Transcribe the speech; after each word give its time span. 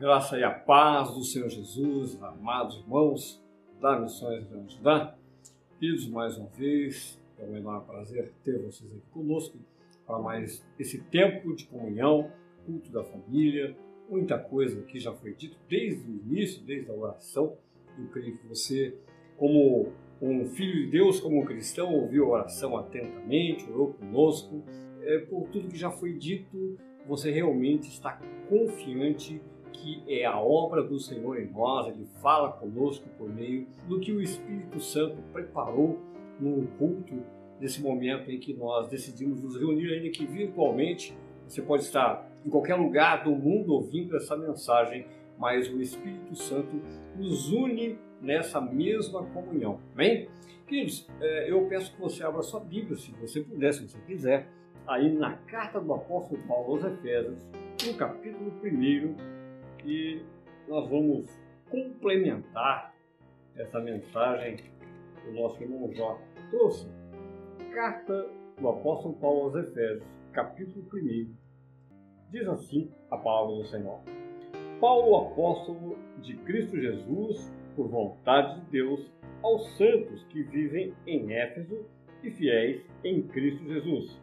Graça 0.00 0.38
e 0.38 0.42
a 0.42 0.50
paz 0.50 1.12
do 1.12 1.22
Senhor 1.22 1.50
Jesus, 1.50 2.18
amados 2.22 2.78
irmãos 2.78 3.38
da 3.82 4.00
Missões 4.00 4.48
de 4.48 4.54
Amsterdã. 4.54 5.12
Queridos, 5.78 6.08
mais 6.08 6.38
uma 6.38 6.48
vez, 6.48 7.20
é 7.38 7.44
um 7.44 7.54
enorme 7.54 7.86
prazer 7.86 8.32
ter 8.42 8.58
vocês 8.62 8.90
aqui 8.90 9.04
conosco 9.12 9.58
para 10.06 10.18
mais 10.18 10.66
esse 10.78 11.02
tempo 11.02 11.54
de 11.54 11.66
comunhão, 11.66 12.32
culto 12.64 12.90
da 12.90 13.04
família, 13.04 13.76
muita 14.08 14.38
coisa 14.38 14.80
que 14.84 14.98
já 14.98 15.12
foi 15.12 15.34
dito 15.34 15.58
desde 15.68 16.02
o 16.10 16.14
início, 16.14 16.62
desde 16.62 16.90
a 16.90 16.94
oração. 16.94 17.58
Eu 17.98 18.06
creio 18.06 18.38
que 18.38 18.46
você, 18.46 18.96
como 19.36 19.92
um 20.22 20.46
filho 20.46 20.86
de 20.86 20.92
Deus, 20.92 21.20
como 21.20 21.42
um 21.42 21.44
cristão, 21.44 21.92
ouviu 21.92 22.24
a 22.24 22.38
oração 22.38 22.74
atentamente, 22.74 23.70
orou 23.70 23.92
conosco. 23.92 24.64
É, 25.02 25.18
por 25.18 25.46
tudo 25.50 25.68
que 25.68 25.76
já 25.76 25.90
foi 25.90 26.14
dito, 26.14 26.78
você 27.06 27.30
realmente 27.30 27.88
está 27.88 28.18
confiante 28.48 29.42
que 29.72 30.02
é 30.08 30.24
a 30.24 30.38
obra 30.38 30.82
do 30.82 30.98
Senhor 30.98 31.38
em 31.40 31.50
nós, 31.50 31.88
Ele 31.88 32.06
fala 32.20 32.52
conosco 32.52 33.08
por 33.16 33.28
meio 33.28 33.66
do 33.88 34.00
que 34.00 34.12
o 34.12 34.20
Espírito 34.20 34.80
Santo 34.80 35.16
preparou 35.32 35.98
no 36.38 36.66
culto, 36.78 37.22
nesse 37.60 37.82
momento 37.82 38.30
em 38.30 38.38
que 38.38 38.54
nós 38.54 38.88
decidimos 38.88 39.42
nos 39.42 39.56
reunir, 39.56 39.92
ainda 39.92 40.08
que 40.10 40.24
virtualmente. 40.24 41.16
Você 41.46 41.60
pode 41.60 41.82
estar 41.82 42.30
em 42.44 42.48
qualquer 42.48 42.74
lugar 42.74 43.24
do 43.24 43.32
mundo 43.32 43.74
ouvindo 43.74 44.16
essa 44.16 44.36
mensagem, 44.36 45.06
mas 45.38 45.68
o 45.68 45.80
Espírito 45.80 46.34
Santo 46.34 46.80
nos 47.16 47.50
une 47.50 47.98
nessa 48.20 48.60
mesma 48.60 49.24
comunhão. 49.24 49.80
Amém? 49.94 50.28
Queridos, 50.66 51.08
é, 51.20 51.50
eu 51.50 51.66
peço 51.66 51.92
que 51.92 52.00
você 52.00 52.22
abra 52.22 52.42
sua 52.42 52.60
Bíblia, 52.60 52.96
se 52.96 53.10
você 53.12 53.40
puder, 53.40 53.74
se 53.74 53.88
você 53.88 53.98
quiser, 54.06 54.48
aí 54.86 55.12
na 55.12 55.32
carta 55.32 55.80
do 55.80 55.92
apóstolo 55.92 56.40
Paulo 56.46 56.74
aos 56.74 56.84
Efésios, 56.84 57.40
no 57.86 57.94
capítulo 57.94 58.52
1, 58.62 59.39
que 59.82 60.24
nós 60.68 60.88
vamos 60.88 61.26
complementar 61.70 62.94
essa 63.56 63.80
mensagem 63.80 64.56
que 64.56 65.28
o 65.28 65.34
nosso 65.34 65.62
irmão 65.62 65.92
Jó 65.92 66.18
trouxe. 66.50 66.88
Carta 67.72 68.30
do 68.58 68.68
apóstolo 68.68 69.14
Paulo 69.14 69.42
aos 69.44 69.54
Efésios, 69.56 70.04
capítulo 70.32 70.86
1. 70.92 71.34
Diz 72.30 72.46
assim 72.48 72.90
a 73.10 73.16
palavra 73.16 73.56
do 73.56 73.64
Senhor. 73.64 74.00
Paulo, 74.80 75.16
apóstolo 75.16 75.98
de 76.22 76.36
Cristo 76.38 76.80
Jesus, 76.80 77.52
por 77.76 77.88
vontade 77.88 78.60
de 78.60 78.70
Deus, 78.70 79.10
aos 79.42 79.76
santos 79.76 80.24
que 80.24 80.42
vivem 80.42 80.94
em 81.06 81.32
Éfeso 81.32 81.84
e 82.22 82.30
fiéis 82.30 82.82
em 83.04 83.22
Cristo 83.22 83.64
Jesus. 83.64 84.20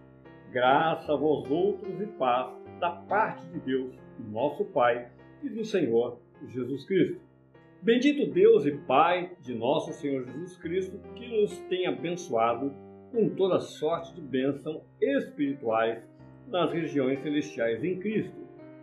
Graça 0.52 1.14
a 1.14 1.18
vós 1.18 1.50
outros 1.50 2.02
e 2.02 2.06
paz 2.18 2.56
da 2.80 2.92
parte 2.92 3.46
de 3.48 3.60
Deus, 3.60 3.96
nosso 4.32 4.66
Pai, 4.66 5.12
e 5.44 5.50
do 5.50 5.64
Senhor 5.64 6.20
Jesus 6.50 6.86
Cristo. 6.86 7.20
Bendito 7.82 8.32
Deus 8.32 8.66
e 8.66 8.72
Pai 8.72 9.32
de 9.42 9.54
nosso 9.54 9.94
Senhor 9.94 10.26
Jesus 10.26 10.58
Cristo, 10.58 11.00
que 11.16 11.28
nos 11.28 11.58
tem 11.70 11.86
abençoado 11.86 12.74
com 13.12 13.30
toda 13.30 13.60
sorte 13.60 14.14
de 14.16 14.22
bênção 14.22 14.82
espirituais 15.02 16.04
nas 16.48 16.72
regiões 16.72 17.20
celestiais 17.22 17.84
em 17.84 18.00
Cristo, 18.00 18.36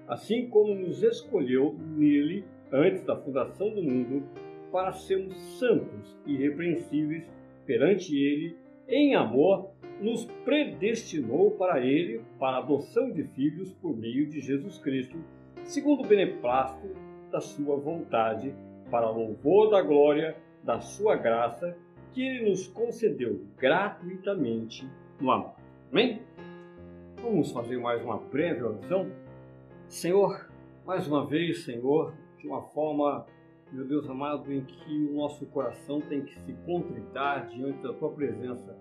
assim 0.06 0.48
como 0.48 0.74
nos 0.74 1.02
escolheu 1.02 1.76
nele 1.96 2.44
antes 2.72 3.04
da 3.04 3.16
fundação 3.16 3.70
do 3.74 3.82
mundo 3.82 4.22
para 4.70 4.92
sermos 4.92 5.36
santos 5.58 6.16
e 6.26 6.34
irrepreensíveis 6.34 7.24
perante 7.64 8.16
ele 8.16 8.56
em 8.88 9.14
amor 9.14 9.70
nos 10.00 10.24
predestinou 10.44 11.52
para 11.52 11.84
ele 11.84 12.20
para 12.38 12.56
a 12.56 12.60
adoção 12.60 13.10
de 13.10 13.22
filhos 13.24 13.72
por 13.74 13.96
meio 13.96 14.28
de 14.28 14.40
Jesus 14.40 14.78
Cristo 14.78 15.16
segundo 15.64 16.02
o 16.02 16.06
beneplácito 16.06 16.88
da 17.30 17.40
sua 17.40 17.76
vontade, 17.76 18.54
para 18.90 19.10
louvor 19.10 19.70
da 19.70 19.82
glória 19.82 20.36
da 20.62 20.80
sua 20.80 21.16
graça, 21.16 21.76
que 22.12 22.22
ele 22.22 22.48
nos 22.48 22.68
concedeu 22.68 23.44
gratuitamente 23.56 24.88
no 25.20 25.30
amor. 25.30 25.54
Amém? 25.90 26.22
Vamos 27.20 27.50
fazer 27.50 27.78
mais 27.78 28.02
uma 28.02 28.18
breve 28.18 28.62
oração? 28.62 29.10
Senhor, 29.88 30.48
mais 30.86 31.08
uma 31.08 31.26
vez, 31.26 31.64
Senhor, 31.64 32.14
de 32.38 32.46
uma 32.46 32.62
forma, 32.62 33.26
meu 33.72 33.86
Deus 33.86 34.08
amado, 34.08 34.52
em 34.52 34.64
que 34.64 35.06
o 35.06 35.14
nosso 35.14 35.44
coração 35.46 36.00
tem 36.00 36.22
que 36.22 36.38
se 36.40 36.52
contritar 36.64 37.48
diante 37.48 37.82
da 37.82 37.92
Tua 37.92 38.10
presença. 38.10 38.76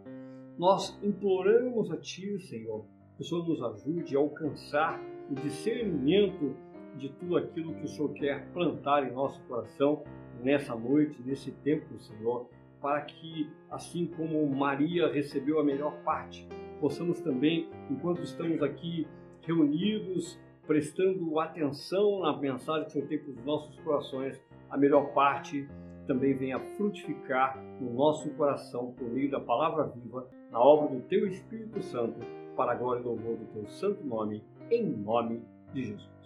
Nós 0.57 0.97
imploramos 1.01 1.91
a 1.91 1.97
Ti, 1.97 2.39
Senhor, 2.39 2.85
que 3.15 3.23
o 3.23 3.25
Senhor 3.25 3.47
nos 3.47 3.63
ajude 3.63 4.15
a 4.15 4.19
alcançar 4.19 5.01
o 5.29 5.35
discernimento 5.35 6.55
de 6.97 7.09
tudo 7.09 7.37
aquilo 7.37 7.73
que 7.75 7.85
o 7.85 7.87
Senhor 7.87 8.13
quer 8.13 8.47
plantar 8.51 9.07
em 9.07 9.11
nosso 9.11 9.41
coração 9.43 10.03
nessa 10.41 10.75
noite, 10.75 11.21
nesse 11.23 11.51
tempo, 11.51 11.97
Senhor, 11.99 12.47
para 12.81 13.01
que, 13.01 13.49
assim 13.71 14.05
como 14.05 14.45
Maria 14.47 15.11
recebeu 15.11 15.59
a 15.59 15.63
melhor 15.63 15.93
parte, 16.03 16.47
possamos 16.79 17.21
também, 17.21 17.69
enquanto 17.89 18.21
estamos 18.21 18.61
aqui 18.61 19.07
reunidos, 19.41 20.39
prestando 20.67 21.39
atenção 21.39 22.19
na 22.19 22.37
mensagem 22.37 22.83
que 22.83 22.89
o 22.89 22.91
Senhor 22.91 23.07
tem 23.07 23.19
para 23.19 23.31
os 23.31 23.45
nossos 23.45 23.79
corações, 23.79 24.41
a 24.69 24.77
melhor 24.77 25.13
parte 25.13 25.67
também 26.07 26.35
venha 26.35 26.59
frutificar 26.59 27.57
no 27.79 27.93
nosso 27.93 28.29
coração 28.31 28.93
por 28.97 29.07
meio 29.09 29.31
da 29.31 29.39
palavra 29.39 29.85
viva, 29.85 30.27
na 30.51 30.59
obra 30.59 30.95
do 30.95 31.01
Teu 31.03 31.27
Espírito 31.27 31.81
Santo, 31.81 32.19
para 32.55 32.73
a 32.73 32.75
glória 32.75 33.01
e 33.01 33.03
louvor 33.03 33.37
do 33.37 33.45
Teu 33.45 33.65
santo 33.67 34.05
nome, 34.05 34.43
em 34.69 34.83
nome 34.83 35.41
de 35.73 35.83
Jesus. 35.83 36.22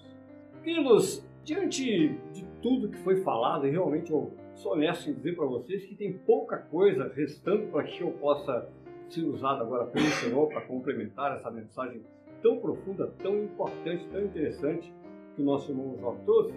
Queridos, 0.67 1.25
diante 1.45 2.09
de 2.33 2.45
tudo 2.61 2.89
que 2.89 2.97
foi 2.97 3.21
falado, 3.21 3.63
realmente 3.67 4.11
eu 4.11 4.33
sou 4.55 4.73
honesto 4.73 5.09
em 5.09 5.13
dizer 5.13 5.33
para 5.33 5.45
vocês 5.45 5.85
que 5.85 5.95
tem 5.95 6.11
pouca 6.11 6.57
coisa 6.57 7.09
restando 7.15 7.67
para 7.67 7.85
que 7.85 8.01
eu 8.01 8.11
possa 8.11 8.67
ser 9.07 9.21
usado 9.21 9.61
agora 9.61 9.85
pelo 9.85 10.05
Senhor 10.07 10.49
para 10.49 10.59
complementar 10.59 11.37
essa 11.37 11.49
mensagem 11.49 12.01
tão 12.41 12.57
profunda, 12.57 13.07
tão 13.23 13.41
importante, 13.45 14.05
tão 14.11 14.21
interessante 14.21 14.93
que 15.37 15.41
o 15.41 15.45
nosso 15.45 15.71
irmão 15.71 15.95
João 16.01 16.17
trouxe. 16.25 16.53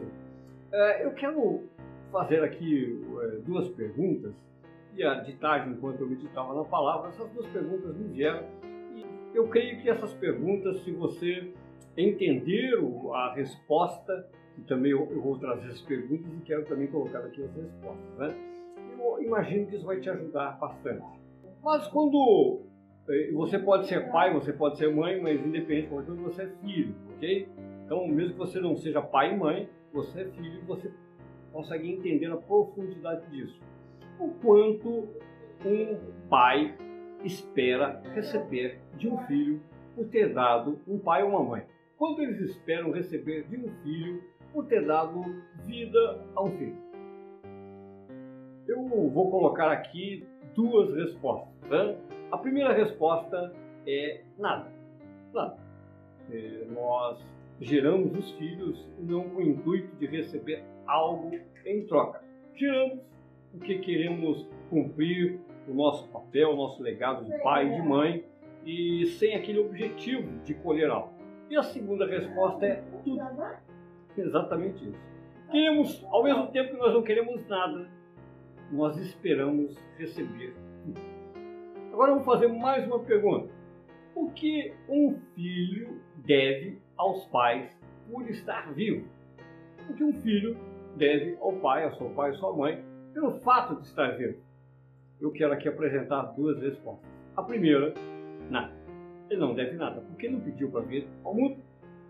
É, 0.72 1.06
eu 1.06 1.12
quero 1.12 1.62
fazer 2.10 2.42
aqui 2.42 3.00
é, 3.22 3.27
duas 3.47 3.69
perguntas, 3.69 4.34
e 4.97 5.25
de 5.25 5.34
tarde, 5.34 5.71
enquanto 5.71 6.00
eu 6.00 6.09
meditava 6.09 6.53
na 6.53 6.65
palavra, 6.65 7.10
essas 7.10 7.31
duas 7.31 7.47
perguntas 7.47 7.97
me 7.97 8.09
vieram, 8.09 8.42
e 8.92 9.06
eu 9.37 9.47
creio 9.47 9.81
que 9.81 9.88
essas 9.88 10.12
perguntas, 10.15 10.82
se 10.82 10.91
você 10.91 11.53
entender 11.96 12.72
a 13.12 13.34
resposta, 13.34 14.26
e 14.58 14.62
também 14.62 14.92
eu, 14.92 15.06
vou 15.20 15.38
trazer 15.38 15.68
as 15.68 15.80
perguntas 15.82 16.32
e 16.32 16.40
quero 16.42 16.64
também 16.64 16.86
colocar 16.88 17.20
aqui 17.20 17.42
as 17.42 17.54
respostas. 17.54 18.18
Né? 18.18 18.34
Eu 18.98 19.22
imagino 19.22 19.66
que 19.66 19.76
isso 19.76 19.86
vai 19.86 20.00
te 20.00 20.08
ajudar 20.10 20.58
bastante. 20.58 21.04
Mas 21.62 21.86
quando 21.88 22.60
eh, 23.08 23.30
você 23.32 23.58
pode 23.58 23.86
ser 23.86 24.10
pai, 24.10 24.32
você 24.32 24.52
pode 24.52 24.78
ser 24.78 24.94
mãe, 24.94 25.20
mas 25.20 25.44
independente 25.44 25.82
de 25.82 25.88
qualquer 25.88 26.06
coisa, 26.06 26.22
você 26.22 26.42
é 26.42 26.48
filho, 26.62 26.94
ok? 27.14 27.48
Então, 27.84 28.06
mesmo 28.06 28.32
que 28.32 28.38
você 28.38 28.60
não 28.60 28.76
seja 28.76 29.02
pai 29.02 29.34
e 29.34 29.36
mãe, 29.36 29.68
você 29.92 30.22
é 30.22 30.24
filho 30.26 30.60
e 30.62 30.64
você 30.64 30.90
consegue 31.52 31.90
entender 31.90 32.30
a 32.30 32.36
profundidade 32.36 33.28
disso. 33.30 33.60
O 34.18 34.28
quanto 34.42 35.08
um 35.64 35.98
pai 36.28 36.74
espera 37.24 38.00
receber 38.14 38.78
de 38.96 39.08
um 39.08 39.18
filho 39.26 39.60
por 39.94 40.06
ter 40.06 40.32
dado 40.32 40.78
um 40.86 40.98
pai 40.98 41.22
ou 41.22 41.30
uma 41.30 41.42
mãe 41.42 41.62
quanto 42.00 42.22
eles 42.22 42.41
esperam 42.41 42.91
receber 42.91 43.47
de 43.47 43.58
um 43.58 43.68
filho 43.82 44.24
por 44.54 44.64
ter 44.64 44.86
dado 44.86 45.22
vida 45.66 46.24
a 46.34 46.42
um 46.42 46.50
filho? 46.56 46.78
Eu 48.66 48.88
vou 49.10 49.30
colocar 49.30 49.70
aqui 49.70 50.26
duas 50.54 50.94
respostas. 50.94 51.52
Né? 51.68 51.98
A 52.32 52.38
primeira 52.38 52.72
resposta 52.72 53.52
é 53.86 54.22
nada. 54.38 54.72
Nada. 55.34 55.58
É, 56.32 56.64
nós 56.70 57.22
geramos 57.60 58.16
os 58.16 58.30
filhos 58.32 58.88
não 58.98 59.28
com 59.28 59.36
o 59.36 59.42
intuito 59.42 59.94
de 59.96 60.06
receber 60.06 60.64
algo 60.86 61.38
em 61.66 61.86
troca. 61.86 62.24
Geramos 62.54 63.00
porque 63.53 63.78
queremos 63.80 64.48
cumprir 64.70 65.38
o 65.68 65.74
nosso 65.74 66.08
papel, 66.08 66.53
o 66.53 66.56
nosso 66.56 66.82
legado 66.82 67.26
de 67.26 67.42
pai 67.42 67.66
e 67.66 67.74
de 67.74 67.82
mãe 67.86 68.24
e 68.64 69.06
sem 69.18 69.34
aquele 69.34 69.58
objetivo 69.58 70.42
de 70.44 70.54
colher 70.54 70.88
algo. 70.88 71.19
E 71.50 71.56
a 71.56 71.64
segunda 71.64 72.06
resposta 72.06 72.64
é 72.64 72.76
tudo. 73.02 73.20
Exatamente 74.16 74.88
isso. 74.88 74.98
Queremos, 75.50 76.06
ao 76.08 76.22
mesmo 76.22 76.47
tempo 76.52 76.70
que 76.70 76.76
nós 76.76 76.94
não 76.94 77.02
queremos 77.02 77.44
nada, 77.48 77.88
nós 78.70 78.97
esperamos 78.97 79.76
receber 79.98 80.54
tudo. 80.84 81.00
Agora 81.92 82.12
vamos 82.12 82.24
fazer 82.24 82.47
mais 82.47 82.86
uma 82.86 83.00
pergunta. 83.00 83.52
O 84.14 84.30
que 84.30 84.72
um 84.88 85.18
filho 85.34 86.00
deve 86.24 86.80
aos 86.97 87.26
pais 87.26 87.68
por 88.08 88.30
estar 88.30 88.72
vivo? 88.72 89.08
O 89.88 89.94
que 89.94 90.04
um 90.04 90.12
filho 90.20 90.56
deve 90.96 91.36
ao 91.41 91.53
pai, 91.54 91.84
ao 91.84 91.92
seu 91.94 92.10
pai, 92.10 92.30
à 92.30 92.34
sua 92.34 92.54
mãe, 92.54 92.84
pelo 93.12 93.41
fato 93.41 93.74
de 93.74 93.88
estar 93.88 94.16
vivo? 94.16 94.38
Eu 95.20 95.32
quero 95.32 95.53
aqui 95.53 95.68
apresentar 95.68 96.22
duas 96.36 96.62
respostas. 96.62 97.10
A 97.36 97.42
primeira, 97.42 97.92
nada 98.48 98.79
ele 99.30 99.41
não 99.41 99.54
deve 99.54 99.77
nada, 99.77 100.00
porque 100.00 100.28
não 100.28 100.41
pediu 100.41 100.71
para 100.71 100.80
vir 100.80 101.06
ao 101.24 101.34
mundo. 101.34 101.59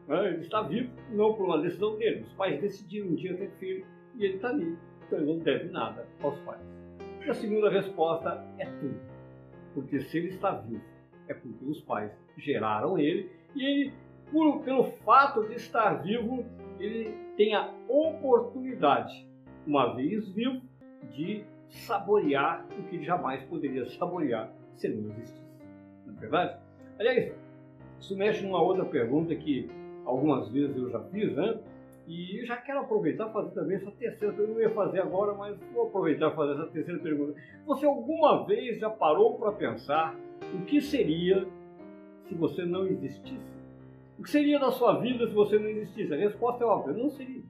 Né? 0.08 0.28
Ele 0.28 0.40
está 0.40 0.62
vivo 0.62 0.90
não 1.10 1.34
por 1.34 1.44
uma 1.44 1.60
decisão 1.60 1.96
dele. 1.98 2.22
Os 2.22 2.32
pais 2.32 2.60
decidiram 2.60 3.08
um 3.08 3.14
dia 3.14 3.36
ter 3.36 3.50
filho 3.58 3.84
e 4.16 4.24
ele 4.24 4.34
está 4.36 4.48
ali. 4.48 4.76
Então 5.06 5.18
ele 5.18 5.32
não 5.32 5.38
deve 5.38 5.70
nada 5.70 6.06
aos 6.22 6.38
pais. 6.40 6.60
E 7.24 7.30
a 7.30 7.34
segunda 7.34 7.70
resposta 7.70 8.42
é 8.58 8.64
tudo. 8.64 8.98
Porque 9.74 10.00
se 10.00 10.18
ele 10.18 10.28
está 10.28 10.52
vivo, 10.52 10.82
é 11.28 11.34
porque 11.34 11.64
os 11.64 11.80
pais 11.82 12.10
geraram 12.38 12.98
ele 12.98 13.30
e 13.54 13.64
ele, 13.64 13.92
por, 14.32 14.62
pelo 14.62 14.84
fato 15.04 15.46
de 15.46 15.54
estar 15.54 16.02
vivo, 16.02 16.44
ele 16.78 17.14
tem 17.36 17.54
a 17.54 17.72
oportunidade, 17.88 19.28
uma 19.66 19.94
vez 19.94 20.28
vivo, 20.30 20.62
de 21.12 21.44
saborear 21.68 22.66
o 22.78 22.82
que 22.84 23.04
jamais 23.04 23.42
poderia 23.44 23.84
saborear 23.86 24.52
se 24.74 24.88
não 24.88 25.10
existisse. 25.10 25.46
Não 26.06 26.14
é 26.14 26.16
verdade? 26.16 26.69
Aliás, 27.00 27.32
isso 27.98 28.14
mexe 28.14 28.44
numa 28.44 28.60
outra 28.60 28.84
pergunta 28.84 29.34
que 29.34 29.70
algumas 30.04 30.50
vezes 30.50 30.76
eu 30.76 30.90
já 30.90 31.00
fiz, 31.04 31.34
né? 31.34 31.58
E 32.06 32.44
já 32.44 32.58
quero 32.58 32.80
aproveitar 32.80 33.30
e 33.30 33.32
fazer 33.32 33.50
também 33.52 33.76
essa 33.78 33.90
terceira 33.92 34.34
pergunta. 34.34 34.42
Eu 34.42 34.54
não 34.54 34.60
ia 34.60 34.70
fazer 34.74 35.00
agora, 35.00 35.32
mas 35.32 35.56
vou 35.72 35.86
aproveitar 35.86 36.30
e 36.30 36.36
fazer 36.36 36.52
essa 36.52 36.66
terceira 36.66 37.00
pergunta. 37.00 37.40
Você 37.64 37.86
alguma 37.86 38.44
vez 38.44 38.78
já 38.78 38.90
parou 38.90 39.38
para 39.38 39.52
pensar 39.52 40.14
o 40.54 40.64
que 40.66 40.82
seria 40.82 41.46
se 42.28 42.34
você 42.34 42.66
não 42.66 42.86
existisse? 42.86 43.48
O 44.18 44.22
que 44.22 44.30
seria 44.30 44.58
da 44.58 44.70
sua 44.70 44.98
vida 44.98 45.26
se 45.26 45.32
você 45.32 45.58
não 45.58 45.68
existisse? 45.70 46.12
A 46.12 46.18
resposta 46.18 46.62
é 46.62 46.66
óbvia, 46.66 46.92
não 46.92 47.08
seria. 47.08 47.42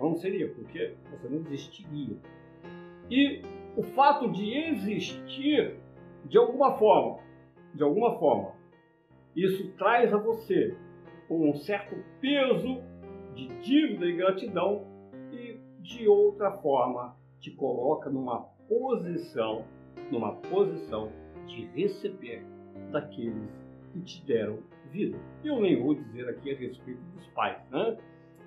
Não 0.00 0.14
seria, 0.14 0.48
porque 0.48 0.94
você 1.10 1.28
não 1.28 1.40
existiria. 1.40 2.16
E 3.10 3.42
o 3.76 3.82
fato 3.82 4.30
de 4.30 4.56
existir, 4.56 5.74
de 6.24 6.38
alguma 6.38 6.78
forma, 6.78 7.18
de 7.74 7.82
alguma 7.82 8.18
forma, 8.18 8.57
isso 9.34 9.70
traz 9.72 10.12
a 10.12 10.18
você 10.18 10.76
um 11.30 11.54
certo 11.54 11.94
peso 12.20 12.82
de 13.34 13.48
dívida 13.60 14.06
e 14.06 14.16
gratidão 14.16 14.86
e 15.32 15.58
de 15.80 16.08
outra 16.08 16.52
forma 16.52 17.16
te 17.38 17.50
coloca 17.50 18.10
numa 18.10 18.40
posição, 18.68 19.64
numa 20.10 20.34
posição 20.36 21.12
de 21.46 21.66
receber 21.66 22.44
daqueles 22.90 23.50
que 23.92 24.00
te 24.00 24.24
deram 24.26 24.58
vida. 24.90 25.18
Eu 25.44 25.60
nem 25.60 25.80
vou 25.80 25.94
dizer 25.94 26.28
aqui 26.28 26.52
a 26.52 26.56
respeito 26.56 27.00
dos 27.14 27.26
pais, 27.28 27.58
né? 27.70 27.96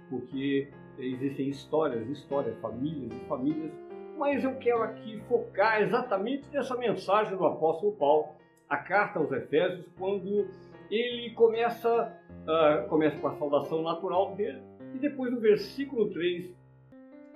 Porque 0.10 0.68
existem 0.98 1.48
histórias, 1.50 2.08
histórias, 2.10 2.58
famílias 2.60 3.12
e 3.14 3.28
famílias, 3.28 3.72
mas 4.18 4.44
eu 4.44 4.56
quero 4.58 4.84
aqui 4.84 5.20
focar 5.28 5.82
exatamente 5.82 6.48
nessa 6.52 6.76
mensagem 6.78 7.36
do 7.36 7.46
apóstolo 7.46 7.94
Paulo, 7.94 8.28
a 8.70 8.78
carta 8.78 9.20
aos 9.20 9.32
Efésios, 9.32 9.86
quando 9.98 10.48
ele 10.92 11.32
começa, 11.32 12.14
uh, 12.44 12.88
começa 12.90 13.18
com 13.18 13.28
a 13.28 13.36
saudação 13.36 13.82
natural 13.82 14.36
dele, 14.36 14.62
e 14.94 15.00
depois 15.00 15.32
no 15.32 15.40
versículo 15.40 16.10
3 16.10 16.54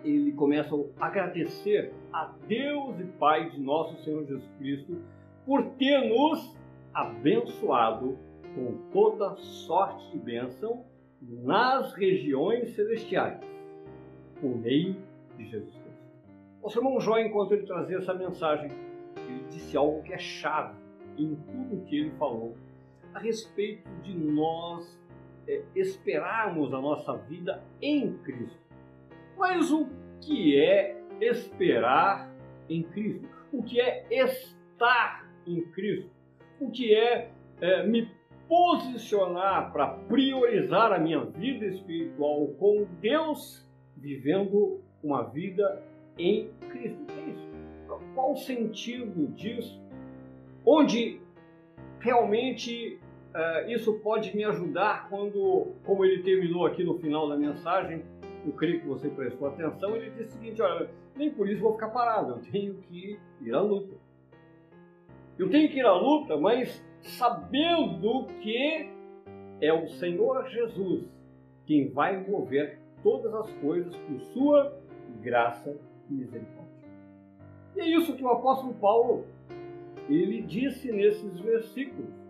ele 0.04 0.34
começa 0.34 0.75
a 1.00 1.07
agradecer 1.07 1.94
a 2.12 2.31
Deus 2.48 3.00
e 3.00 3.06
Pai 3.18 3.50
de 3.50 3.60
nosso 3.60 3.98
Senhor 4.04 4.25
Jesus 4.25 4.48
Cristo 4.60 5.02
por 5.46 5.63
ter 5.78 6.02
nos 6.10 6.56
abençoado 6.94 8.18
com 8.54 8.78
toda 8.92 9.36
sorte 9.38 10.12
de 10.12 10.19
bênção 10.19 10.86
nas 11.22 11.94
regiões 11.94 12.75
celestiais, 12.75 13.40
por 14.40 14.56
meio 14.58 14.96
de 15.38 15.46
Jesus 15.46 15.72
Cristo. 15.72 15.96
O 16.62 16.69
irmão 16.69 17.00
Jó, 17.00 17.18
enquanto 17.18 17.54
ele 17.54 17.66
trazia 17.66 17.98
essa 17.98 18.13
mensagem, 18.13 18.69
ele 19.18 19.44
disse 19.50 19.75
algo 19.75 20.04
que 20.04 20.13
é 20.13 20.18
chave 20.18 20.75
em 21.18 21.36
tudo 21.36 21.84
que 21.86 21.98
ele 21.98 22.12
falou 22.12 22.56
a 23.15 23.19
respeito 23.19 23.89
de 24.03 24.13
nós 24.13 25.00
é, 25.47 25.63
esperarmos 25.73 26.73
a 26.73 26.81
nossa 26.81 27.15
vida 27.15 27.63
em 27.81 28.17
Cristo. 28.17 28.59
Mas 29.38 29.71
o 29.71 29.88
que 30.19 30.59
é 30.59 31.01
esperar 31.21 32.29
em 32.69 32.83
Cristo? 32.83 33.25
O 33.53 33.63
que 33.63 33.79
é 33.79 34.06
estar 34.12 35.25
em 35.47 35.62
Cristo? 35.71 36.12
O 36.59 36.69
que 36.69 36.94
é, 36.94 37.31
é 37.62 37.88
me 37.88 38.12
posicionar 38.50 39.71
para 39.71 39.88
priorizar 39.88 40.91
a 40.91 41.00
minha 41.00 41.23
vida 41.23 41.65
espiritual 41.67 42.47
com 42.59 42.85
Deus, 43.00 43.65
vivendo 43.95 44.81
uma 45.01 45.23
vida 45.23 45.81
em 46.17 46.50
Cristo. 46.69 47.06
É 47.09 47.29
isso? 47.29 47.50
Qual 48.13 48.33
o 48.33 48.38
sentido 48.38 49.27
disso? 49.33 49.81
Onde 50.65 51.21
realmente 52.00 53.00
uh, 53.36 53.70
isso 53.70 53.94
pode 54.00 54.36
me 54.36 54.44
ajudar 54.46 55.10
quando, 55.10 55.74
como 55.86 56.06
ele 56.06 56.24
terminou 56.24 56.66
aqui 56.66 56.84
no 56.84 56.98
final 56.98 57.28
da 57.28 57.36
mensagem, 57.36 58.04
eu 58.46 58.54
creio 58.54 58.80
que 58.80 58.88
você 58.88 59.10
prestou 59.10 59.48
atenção, 59.48 59.96
ele 59.96 60.10
disse 60.12 60.30
o 60.30 60.40
seguinte, 60.40 60.62
olha, 60.62 60.90
nem 61.16 61.30
por 61.30 61.50
isso 61.50 61.62
vou 61.62 61.74
ficar 61.74 61.90
parado, 61.90 62.32
eu 62.32 62.52
tenho 62.52 62.76
que 62.76 63.20
ir 63.42 63.54
à 63.54 63.62
luta. 63.62 63.96
Eu 65.38 65.50
tenho 65.50 65.70
que 65.70 65.80
ir 65.80 65.86
à 65.86 65.94
luta, 65.94 66.38
mas 66.38 66.82
sabendo 67.02 68.26
que 68.42 68.90
é 69.60 69.74
o 69.74 69.88
Senhor 69.88 70.48
Jesus 70.50 71.04
quem 71.66 71.90
vai 71.90 72.18
mover 72.26 72.80
todas 73.04 73.34
as 73.34 73.52
coisas 73.56 73.96
por 73.96 74.20
sua 74.34 74.78
graça 75.22 75.76
e 76.10 76.14
misericórdia. 76.14 76.74
E 77.76 77.82
é 77.82 77.90
isso 77.90 78.16
que 78.16 78.24
o 78.24 78.30
apóstolo 78.30 78.74
Paulo 78.76 79.26
ele 80.08 80.42
disse 80.42 80.92
nesses 80.92 81.40
versículos. 81.40 82.25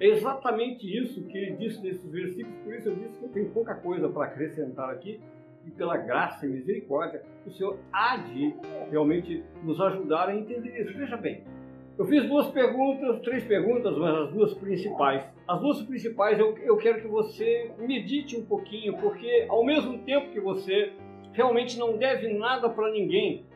É 0.00 0.06
exatamente 0.06 0.86
isso 0.86 1.24
que 1.24 1.38
ele 1.38 1.56
disse 1.56 1.80
nesses 1.82 2.10
versículos, 2.10 2.58
por 2.64 2.74
isso 2.74 2.88
eu 2.88 2.96
disse 2.96 3.18
que 3.18 3.24
eu 3.24 3.28
tenho 3.28 3.50
pouca 3.50 3.74
coisa 3.74 4.08
para 4.08 4.24
acrescentar 4.24 4.90
aqui, 4.90 5.20
e 5.66 5.70
pela 5.70 5.96
graça 5.96 6.46
e 6.46 6.48
misericórdia, 6.48 7.22
o 7.46 7.50
Senhor 7.50 7.78
há 7.92 8.16
de 8.16 8.54
realmente 8.90 9.42
nos 9.62 9.80
ajudar 9.80 10.28
a 10.28 10.36
entender 10.36 10.78
isso. 10.80 10.98
Veja 10.98 11.16
bem, 11.16 11.42
eu 11.96 12.04
fiz 12.04 12.26
duas 12.28 12.48
perguntas, 12.48 13.20
três 13.20 13.44
perguntas, 13.44 13.96
mas 13.96 14.14
as 14.14 14.32
duas 14.32 14.54
principais. 14.54 15.24
As 15.46 15.60
duas 15.60 15.80
principais 15.82 16.38
eu, 16.38 16.56
eu 16.58 16.76
quero 16.76 17.00
que 17.00 17.08
você 17.08 17.70
medite 17.78 18.36
um 18.36 18.44
pouquinho, 18.44 18.96
porque 18.98 19.46
ao 19.48 19.64
mesmo 19.64 19.98
tempo 19.98 20.32
que 20.32 20.40
você 20.40 20.92
realmente 21.32 21.78
não 21.78 21.96
deve 21.96 22.28
nada 22.28 22.68
para 22.68 22.90
ninguém, 22.90 23.46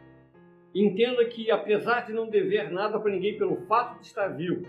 entenda 0.75 1.25
que 1.25 1.51
apesar 1.51 2.07
de 2.07 2.13
não 2.13 2.29
dever 2.29 2.71
nada 2.71 2.99
para 2.99 3.11
ninguém 3.11 3.37
pelo 3.37 3.57
fato 3.67 4.01
de 4.01 4.07
estar 4.07 4.29
vivo, 4.29 4.63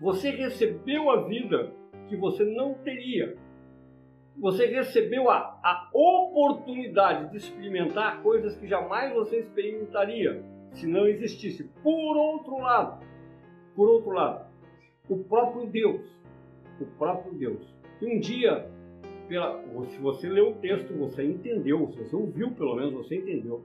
você 0.00 0.30
recebeu 0.30 1.10
a 1.10 1.22
vida 1.22 1.72
que 2.08 2.16
você 2.16 2.44
não 2.44 2.74
teria. 2.74 3.36
Você 4.38 4.66
recebeu 4.66 5.30
a, 5.30 5.58
a 5.62 5.90
oportunidade 5.94 7.30
de 7.30 7.38
experimentar 7.38 8.22
coisas 8.22 8.54
que 8.56 8.66
jamais 8.66 9.12
você 9.14 9.38
experimentaria 9.40 10.44
se 10.72 10.86
não 10.86 11.06
existisse. 11.06 11.64
Por 11.82 12.16
outro 12.16 12.58
lado, 12.58 13.02
por 13.74 13.88
outro 13.88 14.10
lado, 14.10 14.46
o 15.08 15.18
próprio 15.24 15.66
Deus, 15.66 16.02
o 16.80 16.86
próprio 16.98 17.32
Deus, 17.34 17.74
que 17.98 18.06
um 18.06 18.20
dia, 18.20 18.68
pela, 19.28 19.62
se 19.88 19.98
você 19.98 20.28
leu 20.28 20.50
o 20.50 20.54
texto, 20.56 20.92
você 20.94 21.24
entendeu, 21.24 21.90
se 21.92 22.04
você 22.04 22.16
ouviu 22.16 22.50
pelo 22.52 22.76
menos, 22.76 22.92
você 22.92 23.16
entendeu, 23.16 23.64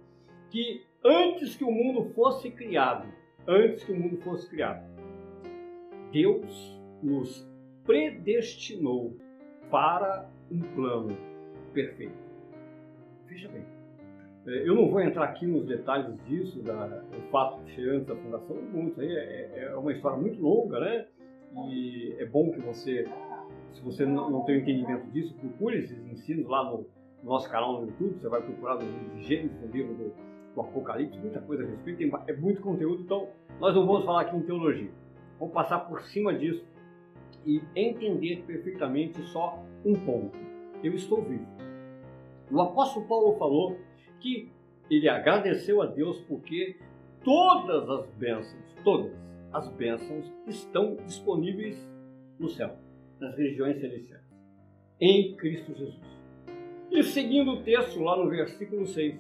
que 0.50 0.86
antes 1.04 1.56
que 1.56 1.64
o 1.64 1.72
mundo 1.72 2.12
fosse 2.14 2.50
criado, 2.52 3.08
antes 3.48 3.84
que 3.84 3.92
o 3.92 4.00
mundo 4.00 4.18
fosse 4.18 4.50
criado, 4.50 4.86
Deus 6.12 6.82
nos 7.02 7.50
predestinou 7.86 9.16
para 9.70 10.30
um 10.52 10.60
plano 10.76 11.18
perfeito. 11.74 12.14
Veja 13.28 13.48
bem, 13.48 13.64
é, 14.46 14.68
eu 14.68 14.76
não 14.76 14.90
vou 14.90 15.00
entrar 15.02 15.24
aqui 15.24 15.46
nos 15.46 15.66
detalhes 15.66 16.18
disso, 16.26 16.62
da, 16.62 17.04
o 17.18 17.32
fato 17.32 17.64
de 17.64 17.90
antes 17.90 18.08
da 18.08 18.16
fundação 18.16 18.56
do 18.56 18.62
mundo, 18.64 18.90
isso 18.90 19.02
aí 19.02 19.16
é, 19.16 19.52
é, 19.72 19.76
uma 19.76 19.92
história 19.92 20.18
muito 20.18 20.42
longa, 20.42 20.80
né? 20.80 21.06
E 21.68 22.16
é 22.18 22.26
bom 22.26 22.52
que 22.52 22.60
você, 22.60 23.08
se 23.74 23.82
você 23.82 24.06
não, 24.06 24.30
não 24.30 24.42
tem 24.44 24.60
entendimento 24.60 25.06
disso, 25.12 25.34
procure 25.36 25.80
esses 25.80 25.98
ensinos 26.08 26.48
lá 26.48 26.64
no, 26.64 26.86
no 27.24 27.30
nosso 27.30 27.50
canal 27.50 27.82
no 27.82 27.88
YouTube, 27.88 28.20
você 28.20 28.30
vai 28.30 28.42
procurar 28.42 28.76
no 28.76 28.82
livro 28.82 29.16
de 29.16 29.24
Gênesis, 29.24 29.62
no 29.62 29.68
livro 29.68 29.94
do, 29.94 30.14
do 30.56 30.62
Apocalipse, 30.62 31.20
muita 31.20 31.42
coisa 31.42 31.64
a 31.64 31.68
respeito, 31.68 31.98
tem, 31.98 32.12
é 32.28 32.34
muito 32.34 32.62
conteúdo, 32.62 33.04
então 33.04 33.28
nós 33.60 33.76
não 33.76 33.86
vamos 33.86 34.06
falar 34.06 34.22
aqui 34.22 34.36
em 34.36 34.42
teologia. 34.42 34.90
Vamos 35.42 35.56
passar 35.56 35.80
por 35.80 36.04
cima 36.04 36.36
disso 36.36 36.64
e 37.48 37.64
entender 37.76 38.44
perfeitamente 38.46 39.20
só 39.30 39.58
um 39.84 39.96
ponto. 39.96 40.38
Eu 40.84 40.94
estou 40.94 41.24
vivo. 41.24 41.48
O 42.52 42.62
apóstolo 42.62 43.08
Paulo 43.08 43.36
falou 43.40 43.76
que 44.20 44.52
ele 44.88 45.10
agradeceu 45.10 45.82
a 45.82 45.88
Deus 45.88 46.22
porque 46.28 46.78
todas 47.24 47.90
as 47.90 48.06
bênçãos, 48.12 48.76
todas 48.84 49.12
as 49.52 49.68
bênçãos 49.70 50.32
estão 50.46 50.96
disponíveis 51.08 51.90
no 52.38 52.48
céu, 52.48 52.78
nas 53.20 53.36
regiões 53.36 53.80
celestiais, 53.80 54.24
em 55.00 55.36
Cristo 55.38 55.74
Jesus. 55.74 56.22
E 56.92 57.02
seguindo 57.02 57.54
o 57.54 57.64
texto 57.64 58.00
lá 58.00 58.16
no 58.16 58.30
versículo 58.30 58.86
6, 58.86 59.20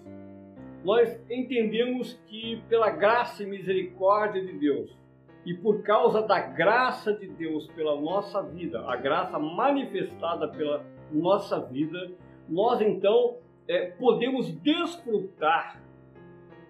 nós 0.83 1.19
entendemos 1.31 2.13
que 2.27 2.61
pela 2.69 2.91
graça 2.91 3.41
e 3.41 3.47
misericórdia 3.47 4.45
de 4.45 4.53
Deus, 4.59 5.00
e 5.45 5.53
por 5.53 5.81
causa 5.81 6.21
da 6.21 6.39
graça 6.39 7.13
de 7.13 7.27
Deus 7.27 7.67
pela 7.67 7.99
nossa 7.99 8.41
vida, 8.43 8.79
a 8.87 8.95
graça 8.95 9.39
manifestada 9.39 10.47
pela 10.47 10.85
nossa 11.11 11.59
vida, 11.59 12.11
nós 12.47 12.79
então 12.81 13.37
é, 13.67 13.87
podemos 13.91 14.51
desfrutar 14.61 15.81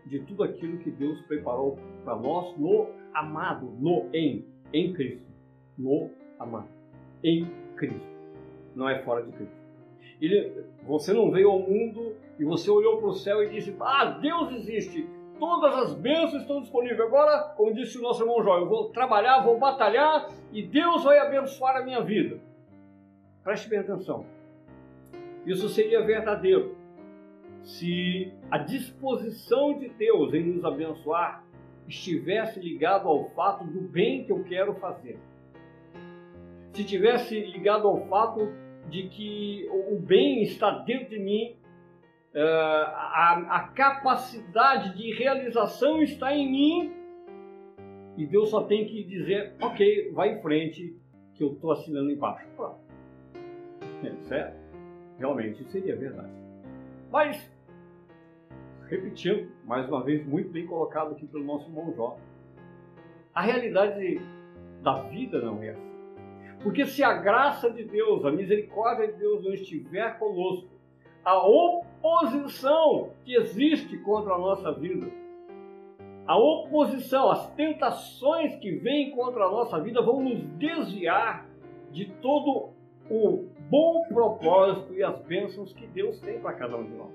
de 0.06 0.20
tudo 0.20 0.44
aquilo 0.44 0.78
que 0.80 0.90
Deus 0.90 1.22
preparou 1.22 1.78
para 2.04 2.16
nós 2.16 2.58
no 2.58 2.88
amado, 3.14 3.66
no 3.80 4.10
em, 4.14 4.46
em 4.74 4.94
Cristo, 4.94 5.26
no 5.78 6.10
amado, 6.40 6.70
em 7.24 7.46
Cristo. 7.76 8.12
Não 8.76 8.88
é 8.88 9.00
fora 9.04 9.24
de 9.24 9.32
Cristo. 9.32 9.62
Ele, 10.22 10.66
você 10.84 11.12
não 11.14 11.32
veio 11.32 11.50
ao 11.50 11.60
mundo 11.60 12.16
e 12.40 12.46
você 12.46 12.70
olhou 12.70 12.98
para 12.98 13.08
o 13.08 13.14
céu 13.14 13.44
e 13.44 13.50
disse: 13.50 13.76
Ah, 13.80 14.06
Deus 14.06 14.52
existe 14.54 15.08
todas 15.42 15.74
as 15.74 15.94
bênçãos 15.96 16.44
estão 16.44 16.62
disponíveis. 16.62 17.02
Agora, 17.02 17.40
como 17.58 17.74
disse 17.74 17.98
o 17.98 18.02
nosso 18.04 18.22
irmão 18.22 18.44
Jó, 18.44 18.60
eu 18.60 18.70
vou 18.70 18.90
trabalhar, 18.90 19.40
vou 19.40 19.58
batalhar 19.58 20.28
e 20.54 20.62
Deus 20.62 21.04
vai 21.04 21.18
abençoar 21.18 21.78
a 21.78 21.84
minha 21.84 22.00
vida. 22.00 22.40
Preste 23.44 23.68
bem 23.68 23.80
atenção. 23.80 24.24
Isso 25.44 25.68
seria 25.70 26.06
verdadeiro 26.06 26.78
se 27.64 28.32
a 28.52 28.60
disposição 28.60 29.80
de 29.80 29.90
Deus 29.90 30.32
em 30.36 30.44
nos 30.44 30.64
abençoar 30.64 31.44
estivesse 31.88 32.60
ligado 32.60 33.08
ao 33.08 33.28
fato 33.32 33.64
do 33.64 33.82
bem 33.82 34.24
que 34.24 34.32
eu 34.32 34.44
quero 34.44 34.76
fazer. 34.76 35.18
Se 36.74 36.84
tivesse 36.84 37.40
ligado 37.40 37.88
ao 37.88 38.06
fato 38.06 38.48
de 38.88 39.08
que 39.10 39.68
o 39.90 39.98
bem 39.98 40.44
está 40.44 40.70
dentro 40.70 41.10
de 41.10 41.20
mim 41.20 41.56
uh, 42.34 42.40
a, 42.40 43.46
a 43.50 43.68
capacidade 43.70 44.96
de 44.96 45.14
realização 45.14 46.02
está 46.02 46.34
em 46.36 46.52
mim 46.52 47.02
e 48.18 48.26
Deus 48.26 48.50
só 48.50 48.64
tem 48.64 48.86
que 48.86 49.04
dizer, 49.04 49.54
ok, 49.62 50.12
vai 50.12 50.34
em 50.34 50.42
frente, 50.42 50.96
que 51.34 51.44
eu 51.44 51.54
estou 51.54 51.72
assinando 51.72 52.12
embaixo. 52.12 52.48
Pronto. 52.56 52.80
É, 54.04 54.24
certo? 54.24 54.56
Realmente 55.18 55.64
seria 55.72 55.96
verdade. 55.96 56.32
Mas, 57.12 57.52
repetindo, 58.88 59.50
mais 59.66 59.88
uma 59.88 60.04
vez, 60.04 60.26
muito 60.26 60.50
bem 60.50 60.66
colocado 60.66 61.14
aqui 61.14 61.26
pelo 61.28 61.44
nosso 61.44 61.70
irmão 61.70 61.94
Jó, 61.96 62.18
a 63.34 63.42
realidade 63.42 64.22
da 64.82 65.02
vida 65.04 65.42
não 65.42 65.62
é 65.64 65.70
assim. 65.70 65.92
Porque 66.64 66.86
se 66.86 67.04
a 67.04 67.14
graça 67.14 67.72
de 67.72 67.84
Deus, 67.84 68.24
a 68.24 68.32
misericórdia 68.32 69.08
de 69.08 69.18
Deus 69.18 69.44
não 69.44 69.54
estiver 69.54 70.20
conosco, 70.20 70.70
a 71.24 71.38
oposição 72.02 73.12
que 73.24 73.36
existe 73.36 73.98
contra 74.00 74.34
a 74.34 74.38
nossa 74.38 74.72
vida, 74.74 75.08
a 76.26 76.38
oposição, 76.38 77.30
as 77.30 77.50
tentações 77.56 78.56
que 78.56 78.72
vêm 78.72 79.12
contra 79.12 79.46
a 79.46 79.52
nossa 79.52 79.80
vida 79.80 80.02
vão 80.02 80.24
nos 80.24 80.42
desviar 80.58 81.48
de 81.92 82.06
todo 82.22 82.70
o 83.10 83.46
bom 83.70 84.04
propósito 84.08 84.94
e 84.94 85.04
as 85.04 85.20
bênçãos 85.22 85.74
que 85.74 85.86
Deus 85.88 86.20
tem 86.22 86.40
para 86.40 86.54
cada 86.54 86.78
um 86.78 86.84
de 86.84 86.94
nós. 86.94 87.12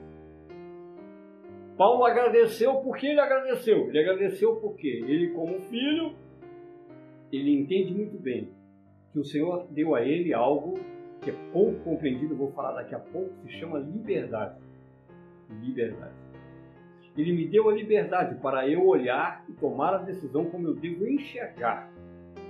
Paulo 1.76 2.04
agradeceu 2.04 2.76
porque 2.76 3.06
ele 3.06 3.20
agradeceu. 3.20 3.88
Ele 3.88 3.98
agradeceu 3.98 4.56
porque 4.56 4.86
ele, 4.86 5.30
como 5.30 5.60
filho, 5.62 6.14
ele 7.32 7.58
entende 7.58 7.94
muito 7.94 8.18
bem 8.18 8.50
que 9.12 9.18
o 9.18 9.24
Senhor 9.24 9.66
deu 9.70 9.94
a 9.94 10.02
ele 10.02 10.32
algo 10.32 10.78
que 11.20 11.30
é 11.30 11.34
pouco 11.52 11.80
compreendido, 11.80 12.36
vou 12.36 12.52
falar 12.52 12.72
daqui 12.72 12.94
a 12.94 12.98
pouco, 12.98 13.30
se 13.42 13.48
chama 13.58 13.78
liberdade. 13.78 14.58
Liberdade. 15.50 16.14
Ele 17.16 17.32
me 17.32 17.46
deu 17.46 17.68
a 17.68 17.72
liberdade 17.72 18.34
para 18.36 18.68
eu 18.68 18.86
olhar 18.86 19.44
e 19.48 19.52
tomar 19.52 19.94
a 19.94 19.98
decisão 19.98 20.44
como 20.46 20.68
eu 20.68 20.74
devo 20.74 21.06
enxergar 21.06 21.90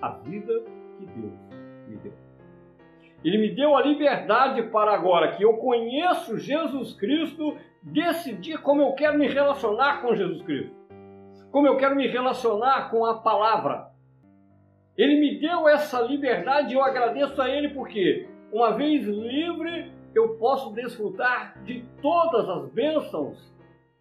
a 0.03 0.11
vida 0.11 0.53
que 0.99 1.07
Deus 1.07 1.33
me 1.89 1.97
deu. 1.97 2.13
Ele 3.25 3.39
me 3.39 3.55
deu 3.55 3.77
a 3.77 3.83
liberdade 3.83 4.63
para 4.65 4.93
agora 4.93 5.37
que 5.37 5.43
eu 5.45 5.55
conheço 5.55 6.39
Jesus 6.39 6.93
Cristo, 6.95 7.57
decidir 7.83 8.59
como 8.59 8.83
eu 8.83 8.93
quero 8.93 9.19
me 9.19 9.27
relacionar 9.27 10.03
com 10.03 10.15
Jesus 10.15 10.43
Cristo. 10.43 10.75
Como 11.51 11.67
eu 11.67 11.77
quero 11.77 11.97
me 11.97 12.07
relacionar 12.07 12.91
com 12.91 13.05
a 13.05 13.19
palavra. 13.19 13.89
Ele 14.97 15.21
me 15.21 15.39
deu 15.39 15.69
essa 15.69 16.01
liberdade 16.01 16.73
e 16.73 16.77
eu 16.77 16.83
agradeço 16.83 17.41
a 17.41 17.49
Ele 17.49 17.71
porque 17.71 18.29
uma 18.53 18.73
vez 18.73 19.07
livre, 19.07 19.93
eu 20.19 20.37
posso 20.37 20.73
desfrutar 20.73 21.63
de 21.65 21.85
todas 22.01 22.49
as 22.49 22.71
bênçãos 22.71 23.53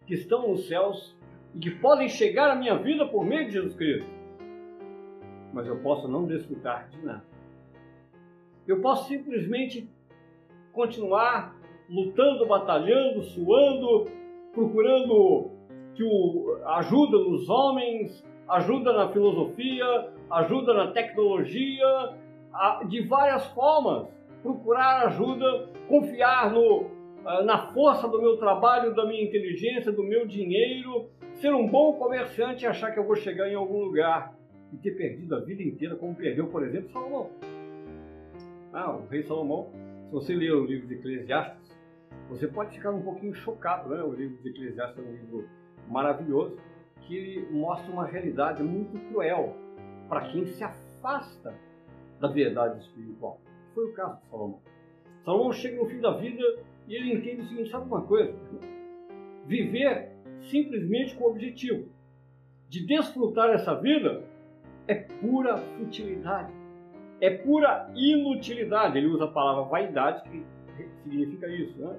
que 0.06 0.14
estão 0.14 0.48
nos 0.48 0.66
céus 0.66 1.14
e 1.54 1.58
que 1.58 1.70
podem 1.70 2.08
chegar 2.08 2.50
à 2.50 2.54
minha 2.54 2.78
vida 2.78 3.06
por 3.06 3.24
meio 3.24 3.46
de 3.46 3.52
Jesus 3.52 3.74
Cristo. 3.76 4.10
Mas 5.52 5.66
eu 5.66 5.76
posso 5.82 6.08
não 6.08 6.24
desfrutar 6.24 6.88
de 6.88 7.04
nada. 7.04 7.24
Eu 8.66 8.80
posso 8.80 9.08
simplesmente 9.08 9.90
continuar 10.72 11.54
lutando, 11.88 12.46
batalhando, 12.46 13.22
suando, 13.22 14.10
procurando 14.52 15.50
que 15.94 16.02
o, 16.02 16.58
ajuda 16.64 17.18
nos 17.18 17.48
homens, 17.48 18.24
ajuda 18.48 18.92
na 18.92 19.08
filosofia, 19.12 20.12
ajuda 20.30 20.74
na 20.74 20.92
tecnologia, 20.92 22.14
de 22.88 23.02
várias 23.06 23.46
formas 23.48 24.15
procurar 24.46 25.06
ajuda, 25.06 25.68
confiar 25.88 26.52
no, 26.52 26.86
ah, 27.24 27.42
na 27.42 27.66
força 27.72 28.06
do 28.06 28.20
meu 28.20 28.36
trabalho, 28.36 28.94
da 28.94 29.04
minha 29.04 29.24
inteligência, 29.24 29.90
do 29.90 30.04
meu 30.04 30.24
dinheiro, 30.24 31.10
ser 31.34 31.52
um 31.52 31.66
bom 31.66 31.94
comerciante 31.94 32.64
e 32.64 32.66
achar 32.66 32.92
que 32.92 32.98
eu 32.98 33.04
vou 33.04 33.16
chegar 33.16 33.48
em 33.48 33.54
algum 33.54 33.78
lugar 33.78 34.36
e 34.72 34.76
ter 34.76 34.92
perdido 34.92 35.34
a 35.34 35.40
vida 35.40 35.62
inteira, 35.62 35.96
como 35.96 36.14
perdeu, 36.14 36.46
por 36.46 36.64
exemplo, 36.64 36.90
Salomão. 36.92 37.30
Ah, 38.72 38.92
o 38.92 39.06
rei 39.08 39.24
Salomão, 39.24 39.68
se 40.06 40.12
você 40.12 40.34
ler 40.34 40.52
o 40.52 40.64
livro 40.64 40.86
de 40.86 40.94
Eclesiastes, 40.94 41.76
você 42.28 42.46
pode 42.46 42.76
ficar 42.76 42.92
um 42.92 43.02
pouquinho 43.02 43.34
chocado, 43.34 43.88
né? 43.88 44.02
O 44.02 44.12
livro 44.12 44.40
de 44.42 44.50
Eclesiastes 44.50 44.98
é 44.98 45.08
um 45.08 45.12
livro 45.12 45.48
maravilhoso 45.88 46.56
que 47.02 47.46
mostra 47.50 47.92
uma 47.92 48.06
realidade 48.06 48.62
muito 48.62 48.98
cruel 49.08 49.56
para 50.08 50.28
quem 50.28 50.46
se 50.46 50.62
afasta 50.62 51.54
da 52.20 52.28
verdade 52.28 52.80
espiritual 52.80 53.40
foi 53.76 53.84
o 53.84 53.92
caso 53.92 54.18
de 54.22 54.30
Salomão. 54.30 54.60
Salomão 55.22 55.52
chega 55.52 55.76
no 55.76 55.86
fim 55.86 56.00
da 56.00 56.12
vida 56.12 56.42
e 56.88 56.94
ele 56.94 57.12
entende 57.12 57.42
o 57.42 57.44
seguinte: 57.44 57.70
sabe 57.70 57.86
uma 57.86 58.02
coisa? 58.02 58.34
Viver 59.44 60.12
simplesmente 60.50 61.14
com 61.14 61.24
o 61.24 61.30
objetivo 61.30 61.88
de 62.68 62.86
desfrutar 62.86 63.50
essa 63.50 63.74
vida 63.74 64.24
é 64.88 64.94
pura 64.94 65.58
futilidade, 65.58 66.52
é 67.20 67.30
pura 67.30 67.92
inutilidade. 67.94 68.96
Ele 68.96 69.08
usa 69.08 69.24
a 69.24 69.28
palavra 69.28 69.64
vaidade, 69.64 70.28
que 70.28 70.42
significa 71.02 71.46
isso, 71.48 71.78
né? 71.78 71.98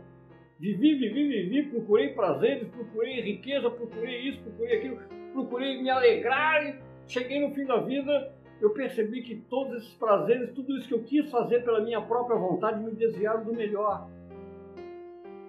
Vivi, 0.60 0.96
vivi, 0.96 1.28
vivi, 1.28 1.70
procurei 1.70 2.10
prazeres, 2.14 2.68
procurei 2.70 3.22
riqueza, 3.22 3.70
procurei 3.70 4.30
isso, 4.30 4.42
procurei 4.42 4.78
aquilo, 4.78 5.00
procurei 5.32 5.82
me 5.84 5.90
alegrar 5.90 6.66
e 6.66 6.80
cheguei 7.08 7.40
no 7.48 7.54
fim 7.54 7.66
da 7.66 7.78
vida 7.78 8.34
eu 8.60 8.72
percebi 8.72 9.22
que 9.22 9.36
todos 9.36 9.78
esses 9.78 9.94
prazeres, 9.96 10.54
tudo 10.54 10.76
isso 10.78 10.88
que 10.88 10.94
eu 10.94 11.04
quis 11.04 11.30
fazer 11.30 11.64
pela 11.64 11.82
minha 11.82 12.02
própria 12.02 12.38
vontade, 12.38 12.84
me 12.84 12.92
desviaram 12.92 13.44
do 13.44 13.54
melhor. 13.54 14.10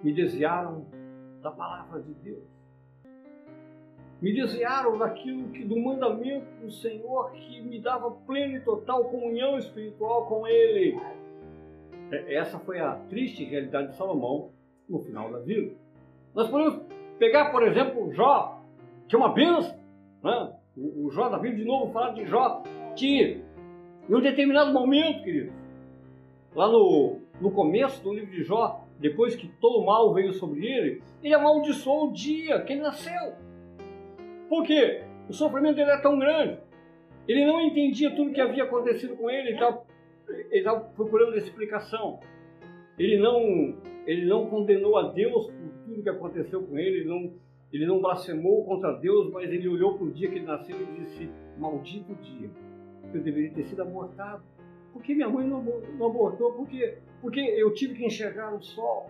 Me 0.03 0.13
desviaram 0.13 0.85
da 1.41 1.51
palavra 1.51 2.01
de 2.01 2.13
Deus. 2.13 2.43
Me 4.21 4.33
desviaram 4.33 4.97
daquilo 4.97 5.49
que 5.49 5.63
do 5.63 5.79
mandamento 5.79 6.45
do 6.61 6.69
Senhor 6.69 7.31
que 7.31 7.61
me 7.61 7.79
dava 7.79 8.11
plena 8.11 8.57
e 8.57 8.61
total 8.61 9.05
comunhão 9.05 9.57
espiritual 9.57 10.27
com 10.27 10.45
Ele. 10.45 10.99
É, 12.11 12.35
essa 12.35 12.59
foi 12.59 12.79
a 12.79 12.95
triste 13.09 13.43
realidade 13.43 13.89
de 13.89 13.95
Salomão 13.95 14.51
no 14.87 14.99
final 14.99 15.31
da 15.31 15.39
vida. 15.39 15.73
Nós 16.35 16.49
podemos 16.49 16.81
pegar, 17.17 17.51
por 17.51 17.63
exemplo, 17.63 18.11
Jó, 18.13 18.61
que 19.07 19.15
é 19.15 19.17
uma 19.17 19.33
benção. 19.33 19.77
Né? 20.23 20.53
O 20.77 21.09
Jó 21.11 21.29
da 21.29 21.37
Bíblia, 21.37 21.63
de 21.63 21.65
novo, 21.65 21.91
falar 21.91 22.11
de 22.11 22.25
Jó, 22.25 22.63
que 22.95 23.41
em 24.09 24.15
um 24.15 24.21
determinado 24.21 24.73
momento, 24.73 25.23
querido, 25.23 25.53
lá 26.55 26.67
no, 26.67 27.19
no 27.39 27.51
começo 27.51 28.03
do 28.03 28.11
livro 28.11 28.31
de 28.31 28.43
Jó, 28.43 28.83
depois 28.97 29.35
que 29.35 29.47
todo 29.47 29.79
o 29.79 29.85
mal 29.85 30.11
veio 30.13 30.33
sobre 30.33 30.65
ele, 30.65 31.03
ele 31.23 31.33
amaldiçoou 31.33 32.09
o 32.09 32.13
dia 32.13 32.59
que 32.61 32.73
ele 32.73 32.81
nasceu. 32.81 33.33
Por 34.49 34.63
quê? 34.63 35.03
O 35.29 35.33
sofrimento 35.33 35.75
dele 35.75 35.91
era 35.91 36.01
tão 36.01 36.17
grande. 36.17 36.57
Ele 37.27 37.45
não 37.45 37.61
entendia 37.61 38.15
tudo 38.15 38.33
que 38.33 38.41
havia 38.41 38.63
acontecido 38.63 39.15
com 39.15 39.29
ele, 39.29 39.49
ele 39.49 39.59
estava, 40.51 40.79
procurando 40.95 41.37
explicação. 41.37 42.19
Ele 42.97 43.17
não, 43.17 43.77
ele 44.07 44.25
não 44.25 44.47
condenou 44.47 44.97
a 44.97 45.11
Deus 45.11 45.45
por 45.45 45.71
tudo 45.85 46.01
que 46.01 46.09
aconteceu 46.09 46.63
com 46.63 46.79
ele, 46.79 47.01
ele 47.01 47.09
não, 47.09 47.33
ele 47.71 47.85
não 47.85 48.01
blasfemou 48.01 48.65
contra 48.65 48.91
Deus, 48.93 49.31
mas 49.31 49.47
ele 49.51 49.67
olhou 49.67 49.93
para 49.93 50.07
o 50.07 50.11
dia 50.11 50.27
que 50.27 50.35
ele 50.37 50.45
nasceu 50.45 50.75
e 50.75 50.99
disse: 50.99 51.29
Maldito 51.59 52.15
dia 52.15 52.49
eu 53.17 53.23
deveria 53.23 53.51
ter 53.51 53.65
sido 53.65 53.81
abortado. 53.81 54.43
Por 54.93 55.01
que 55.01 55.13
minha 55.13 55.29
mãe 55.29 55.47
não, 55.47 55.59
abortou? 56.05 56.53
Por 56.53 56.67
quê? 56.67 56.97
Porque 57.21 57.39
eu 57.39 57.73
tive 57.73 57.95
que 57.95 58.05
enxergar 58.05 58.53
o 58.53 58.61
sol. 58.61 59.09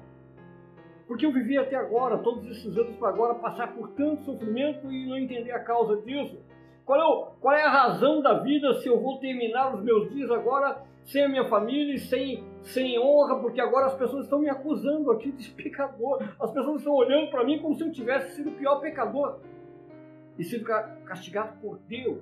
Porque 1.07 1.25
eu 1.25 1.31
vivi 1.31 1.57
até 1.57 1.75
agora, 1.75 2.19
todos 2.19 2.45
esses 2.51 2.77
anos 2.77 2.95
para 2.97 3.09
agora, 3.09 3.35
passar 3.35 3.73
por 3.73 3.89
tanto 3.89 4.23
sofrimento 4.23 4.91
e 4.91 5.07
não 5.07 5.17
entender 5.17 5.51
a 5.51 5.59
causa 5.59 6.01
disso. 6.01 6.39
Qual 6.85 6.99
é, 6.99 7.03
o, 7.03 7.25
qual 7.39 7.55
é 7.55 7.63
a 7.63 7.69
razão 7.69 8.21
da 8.21 8.39
vida 8.39 8.73
se 8.75 8.87
eu 8.87 8.99
vou 8.99 9.19
terminar 9.19 9.75
os 9.75 9.83
meus 9.83 10.11
dias 10.11 10.29
agora 10.29 10.83
sem 11.03 11.23
a 11.23 11.29
minha 11.29 11.45
família 11.45 11.95
e 11.95 11.99
sem, 11.99 12.43
sem 12.61 12.99
honra, 12.99 13.39
porque 13.39 13.59
agora 13.59 13.87
as 13.87 13.95
pessoas 13.95 14.25
estão 14.25 14.39
me 14.39 14.49
acusando 14.49 15.11
aqui 15.11 15.31
de 15.31 15.49
pecador. 15.51 16.21
As 16.39 16.51
pessoas 16.51 16.77
estão 16.77 16.93
olhando 16.93 17.31
para 17.31 17.43
mim 17.43 17.59
como 17.59 17.75
se 17.75 17.83
eu 17.83 17.91
tivesse 17.91 18.35
sido 18.35 18.49
o 18.49 18.53
pior 18.53 18.79
pecador 18.79 19.39
e 20.37 20.43
sido 20.43 20.63
castigado 21.05 21.57
por 21.59 21.79
Deus. 21.87 22.21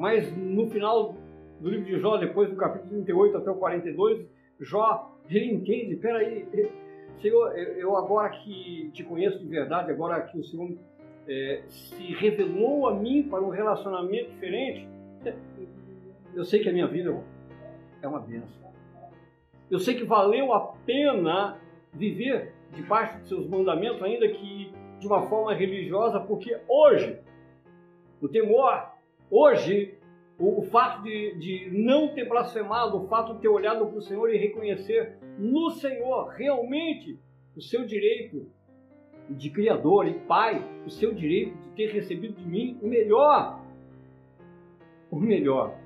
Mas 0.00 0.34
no 0.34 0.66
final 0.70 1.14
do 1.60 1.68
livro 1.68 1.84
de 1.84 2.00
Jó, 2.00 2.16
depois 2.16 2.48
do 2.48 2.56
capítulo 2.56 2.90
38 3.04 3.36
até 3.36 3.50
o 3.50 3.56
42, 3.56 4.26
Jó, 4.58 5.14
ele 5.28 5.52
entende, 5.52 5.94
peraí, 5.96 6.48
Senhor, 7.20 7.54
eu 7.58 7.94
agora 7.94 8.30
que 8.30 8.90
te 8.94 9.04
conheço 9.04 9.38
de 9.38 9.46
verdade, 9.46 9.90
agora 9.90 10.22
que 10.22 10.38
o 10.38 10.42
Senhor 10.42 10.74
é, 11.28 11.62
se 11.68 12.14
revelou 12.14 12.88
a 12.88 12.94
mim 12.94 13.24
para 13.24 13.42
um 13.42 13.50
relacionamento 13.50 14.30
diferente, 14.30 14.88
eu 16.34 16.46
sei 16.46 16.60
que 16.60 16.70
a 16.70 16.72
minha 16.72 16.86
vida 16.86 17.14
é 18.00 18.08
uma 18.08 18.20
bênção. 18.20 18.70
Eu 19.70 19.78
sei 19.78 19.94
que 19.96 20.04
valeu 20.04 20.54
a 20.54 20.60
pena 20.86 21.58
viver 21.92 22.54
debaixo 22.72 23.18
de 23.18 23.28
seus 23.28 23.46
mandamentos, 23.46 24.02
ainda 24.02 24.26
que 24.26 24.72
de 24.98 25.06
uma 25.06 25.28
forma 25.28 25.52
religiosa, 25.52 26.20
porque 26.20 26.58
hoje 26.66 27.18
o 28.18 28.28
temor, 28.28 28.89
hoje 29.30 29.98
o, 30.40 30.62
fato 30.62 31.02
de, 31.02 31.34
de 31.36 31.70
não 31.70 32.14
ter 32.14 32.26
blasfemado, 32.26 32.96
o 32.96 33.06
fato 33.08 33.34
de 33.34 33.40
ter 33.40 33.48
olhado 33.48 33.86
para 33.86 33.98
o 33.98 34.02
Senhor 34.02 34.32
e 34.32 34.38
reconhecer 34.38 35.18
no 35.38 35.70
Senhor 35.70 36.28
realmente 36.28 37.18
o 37.54 37.60
seu 37.60 37.84
direito 37.84 38.50
de 39.28 39.50
Criador 39.50 40.08
e 40.08 40.14
Pai, 40.20 40.64
o 40.86 40.90
seu 40.90 41.14
direito 41.14 41.56
de 41.56 41.70
ter 41.76 41.92
recebido 41.92 42.34
de 42.34 42.46
mim 42.46 42.78
o 42.82 42.88
melhor. 42.88 43.60
O 45.10 45.20
melhor. 45.20 45.76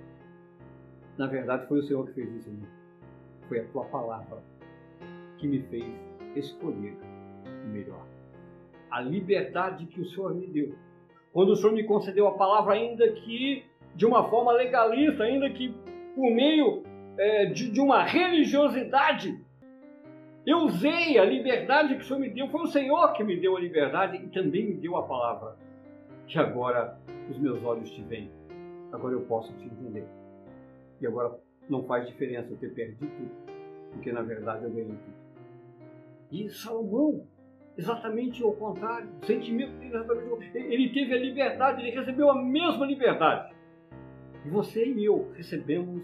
Na 1.18 1.26
verdade, 1.26 1.66
foi 1.66 1.80
o 1.80 1.82
Senhor 1.82 2.06
que 2.06 2.12
fez 2.12 2.32
isso 2.32 2.50
em 2.50 2.54
mim. 2.54 2.68
Foi 3.48 3.60
a 3.60 3.64
tua 3.68 3.84
palavra 3.86 4.42
que 5.38 5.48
me 5.48 5.60
fez 5.62 5.84
escolher 6.36 6.96
o 7.64 7.68
melhor. 7.68 8.06
A 8.90 9.00
liberdade 9.00 9.86
que 9.86 10.00
o 10.00 10.04
Senhor 10.06 10.34
me 10.34 10.46
deu. 10.46 10.74
Quando 11.34 11.50
o 11.50 11.56
Senhor 11.56 11.72
me 11.72 11.82
concedeu 11.82 12.28
a 12.28 12.38
palavra, 12.38 12.74
ainda 12.74 13.10
que 13.10 13.64
de 13.96 14.06
uma 14.06 14.30
forma 14.30 14.52
legalista, 14.52 15.24
ainda 15.24 15.50
que 15.50 15.74
por 16.14 16.30
meio 16.30 16.84
é, 17.18 17.46
de, 17.46 17.72
de 17.72 17.80
uma 17.80 18.04
religiosidade, 18.04 19.44
eu 20.46 20.58
usei 20.58 21.18
a 21.18 21.24
liberdade 21.24 21.96
que 21.96 22.02
o 22.02 22.04
Senhor 22.04 22.20
me 22.20 22.30
deu. 22.30 22.48
Foi 22.48 22.62
o 22.62 22.68
Senhor 22.68 23.12
que 23.14 23.24
me 23.24 23.36
deu 23.36 23.56
a 23.56 23.60
liberdade 23.60 24.16
e 24.16 24.28
também 24.28 24.64
me 24.64 24.74
deu 24.74 24.96
a 24.96 25.02
palavra. 25.02 25.56
Que 26.28 26.38
agora 26.38 26.96
os 27.28 27.36
meus 27.36 27.64
olhos 27.64 27.90
te 27.90 28.00
veem. 28.02 28.30
Agora 28.92 29.14
eu 29.14 29.22
posso 29.22 29.52
te 29.54 29.64
entender. 29.64 30.06
E 31.00 31.06
agora 31.06 31.36
não 31.68 31.82
faz 31.82 32.06
diferença 32.06 32.48
eu 32.48 32.56
ter 32.58 32.72
perdido 32.72 33.10
tudo, 33.10 33.30
porque 33.90 34.12
na 34.12 34.22
verdade 34.22 34.62
eu 34.64 34.70
ganhei 34.70 34.86
tudo. 34.86 35.24
E 36.30 36.48
Salomão, 36.48 37.26
exatamente 37.76 38.42
o 38.42 38.52
contrário, 38.52 39.08
o 39.22 39.26
sentimento 39.26 39.72
dele 39.78 39.94
exatamente 39.94 40.56
Ele 40.56 40.88
teve 40.92 41.14
a 41.14 41.18
liberdade, 41.18 41.82
ele 41.82 41.90
recebeu 41.90 42.30
a 42.30 42.42
mesma 42.42 42.86
liberdade. 42.86 43.54
E 44.44 44.48
você 44.48 44.86
e 44.86 45.04
eu 45.04 45.32
recebemos 45.34 46.02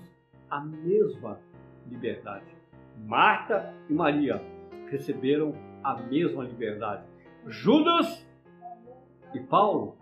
a 0.50 0.60
mesma 0.60 1.38
liberdade. 1.88 2.46
Marta 3.06 3.74
e 3.88 3.92
Maria 3.92 4.42
receberam 4.90 5.54
a 5.82 5.94
mesma 6.02 6.44
liberdade. 6.44 7.04
Judas 7.46 8.26
e 9.34 9.40
Paulo, 9.40 9.96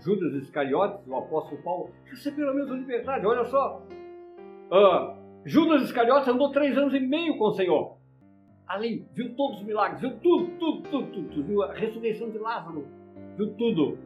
Judas 0.00 0.34
Iscariotes, 0.34 1.06
o 1.06 1.16
apóstolo 1.16 1.62
Paulo, 1.62 1.90
receberam 2.04 2.50
a 2.50 2.54
mesma 2.54 2.76
liberdade. 2.76 3.26
Olha 3.26 3.44
só, 3.44 3.82
Uh, 4.72 5.14
Judas 5.44 5.82
Iscariotes 5.82 6.26
andou 6.28 6.50
três 6.50 6.78
anos 6.78 6.94
e 6.94 7.00
meio 7.00 7.36
com 7.36 7.48
o 7.48 7.52
Senhor. 7.52 7.98
Ali, 8.72 9.06
viu 9.12 9.34
todos 9.34 9.58
os 9.58 9.66
milagres, 9.66 10.00
viu 10.00 10.18
tudo, 10.22 10.46
tudo, 10.58 10.82
tudo, 10.88 11.06
tudo. 11.10 11.42
Viu 11.44 11.62
a 11.62 11.74
ressurreição 11.74 12.30
de 12.30 12.38
Lázaro, 12.38 12.88
viu 13.36 13.52
tudo. 13.52 13.98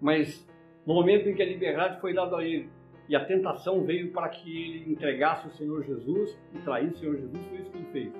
Mas 0.00 0.48
no 0.86 0.94
momento 0.94 1.28
em 1.28 1.34
que 1.34 1.42
a 1.42 1.46
liberdade 1.46 2.00
foi 2.00 2.14
dada 2.14 2.38
a 2.38 2.42
ele 2.42 2.70
e 3.06 3.14
a 3.14 3.22
tentação 3.22 3.84
veio 3.84 4.10
para 4.10 4.30
que 4.30 4.48
ele 4.48 4.90
entregasse 4.90 5.46
o 5.46 5.50
Senhor 5.50 5.84
Jesus 5.84 6.40
e 6.54 6.58
traísse 6.60 6.94
o 6.94 6.98
Senhor 7.00 7.16
Jesus, 7.16 7.46
foi 7.48 7.58
isso 7.58 7.70
que 7.70 7.76
ele 7.76 7.86
fez. 7.92 8.12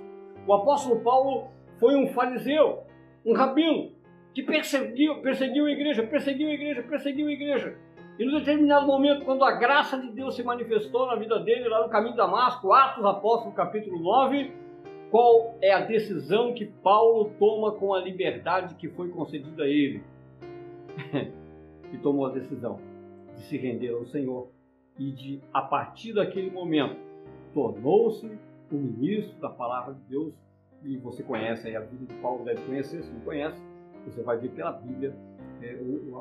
O 0.47 0.53
apóstolo 0.53 1.01
Paulo 1.01 1.49
foi 1.81 1.97
um 1.97 2.09
fariseu, 2.09 2.83
um 3.25 3.33
rabino, 3.33 3.91
que 4.35 4.43
perseguiu, 4.43 5.23
perseguiu 5.23 5.65
a 5.65 5.71
igreja, 5.71 6.03
perseguiu 6.03 6.49
a 6.49 6.53
igreja, 6.53 6.83
perseguiu 6.83 7.29
a 7.29 7.33
igreja. 7.33 7.79
E 8.19 8.27
num 8.27 8.39
determinado 8.39 8.87
momento, 8.87 9.25
quando 9.25 9.43
a 9.43 9.53
graça 9.53 9.99
de 9.99 10.11
Deus 10.11 10.37
se 10.37 10.43
manifestou 10.43 11.07
na 11.07 11.17
vida 11.17 11.39
dele, 11.41 11.67
lá 11.67 11.83
no 11.83 11.89
caminho 11.89 12.13
de 12.13 12.19
Damasco, 12.19 12.75
Atos 12.75 13.07
Apóstolo 13.07 13.55
capítulo 13.55 13.99
9, 13.99 14.68
qual 15.11 15.57
é 15.63 15.73
a 15.73 15.81
decisão 15.81 16.55
que 16.55 16.67
Paulo 16.67 17.33
toma 17.39 17.73
com 17.73 17.95
a 17.95 18.01
liberdade 18.01 18.75
que 18.75 18.89
foi 18.89 19.09
concedida 19.09 19.65
a 19.65 19.69
ele? 19.69 20.03
e 21.93 21.99
tomou 21.99 22.27
a 22.27 22.31
decisão 22.31 22.79
de 23.35 23.43
se 23.43 23.57
render 23.57 23.91
ao 23.91 24.05
Senhor 24.05 24.49
e 24.99 25.13
de, 25.13 25.41
a 25.53 25.63
partir 25.63 26.13
daquele 26.13 26.51
momento, 26.51 26.97
tornou-se 27.55 28.27
o 28.71 28.75
ministro 28.75 29.39
da 29.41 29.49
palavra 29.49 29.95
de 29.95 30.01
Deus. 30.09 30.35
E 30.85 30.97
você 30.97 31.23
conhece 31.23 31.69
aí 31.69 31.77
a 31.77 31.81
vida 31.81 32.07
de 32.07 32.15
Paulo, 32.21 32.45
deve 32.45 32.63
conhecer, 32.65 33.03
se 33.03 33.13
não 33.13 33.21
conhece, 33.21 33.61
você 34.05 34.23
vai 34.23 34.39
ver 34.39 34.51
pela 34.51 34.73
Bíblia 34.73 35.15
é, 35.61 35.77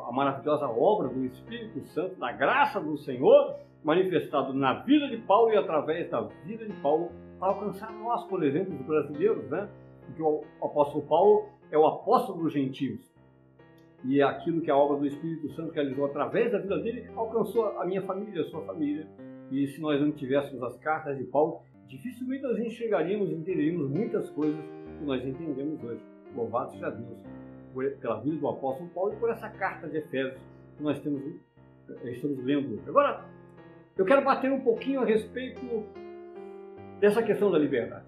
a 0.07 0.11
maravilhosa 0.11 0.67
obra 0.67 1.07
do 1.09 1.23
Espírito 1.25 1.79
Santo, 1.87 2.15
da 2.15 2.31
graça 2.31 2.79
do 2.79 2.97
Senhor, 2.97 3.55
manifestado 3.83 4.53
na 4.53 4.73
vida 4.81 5.07
de 5.09 5.17
Paulo 5.17 5.51
e 5.51 5.57
através 5.57 6.09
da 6.09 6.21
vida 6.21 6.65
de 6.65 6.73
Paulo, 6.81 7.11
para 7.39 7.49
alcançar 7.49 7.91
nós, 7.93 8.23
por 8.25 8.43
exemplo, 8.43 8.75
os 8.75 8.81
brasileiros, 8.85 9.49
né? 9.49 9.69
Porque 10.05 10.21
o 10.21 10.43
apóstolo 10.61 11.05
Paulo 11.05 11.49
é 11.71 11.77
o 11.77 11.85
apóstolo 11.85 12.43
dos 12.43 12.53
gentios. 12.53 12.99
E 14.03 14.21
é 14.21 14.23
aquilo 14.23 14.61
que 14.61 14.71
a 14.71 14.77
obra 14.77 14.97
do 14.97 15.05
Espírito 15.05 15.49
Santo 15.53 15.71
realizou 15.71 16.05
através 16.05 16.51
da 16.51 16.59
vida 16.59 16.77
dele 16.79 17.09
alcançou 17.15 17.65
a 17.79 17.85
minha 17.85 18.01
família, 18.01 18.41
a 18.41 18.45
sua 18.45 18.61
família. 18.61 19.07
E 19.51 19.67
se 19.67 19.81
nós 19.81 19.99
não 19.99 20.11
tivéssemos 20.11 20.61
as 20.63 20.77
cartas 20.77 21.17
de 21.17 21.23
Paulo, 21.25 21.61
dificilmente 21.87 22.43
nós 22.43 22.59
enxergaríamos 22.59 23.29
e 23.29 23.33
entenderíamos 23.33 23.89
muitas 23.89 24.29
coisas 24.29 24.59
que 24.97 25.03
nós 25.03 25.25
entendemos 25.25 25.83
hoje. 25.83 26.01
Louvado 26.35 26.71
seja 26.71 26.89
Deus 26.89 27.17
pela 27.99 28.19
vida 28.21 28.37
do 28.37 28.47
apóstolo 28.47 28.89
Paulo 28.89 29.13
e 29.13 29.15
por 29.17 29.29
essa 29.29 29.49
carta 29.49 29.87
de 29.87 29.97
Efésios 29.97 30.41
que 30.75 30.83
nós 30.83 30.99
temos, 30.99 31.21
eh, 32.03 32.11
estamos 32.11 32.43
lendo. 32.43 32.81
Agora, 32.87 33.25
eu 33.95 34.05
quero 34.05 34.23
bater 34.23 34.51
um 34.51 34.61
pouquinho 34.61 35.01
a 35.01 35.05
respeito 35.05 35.61
dessa 36.99 37.21
questão 37.21 37.51
da 37.51 37.57
liberdade. 37.57 38.05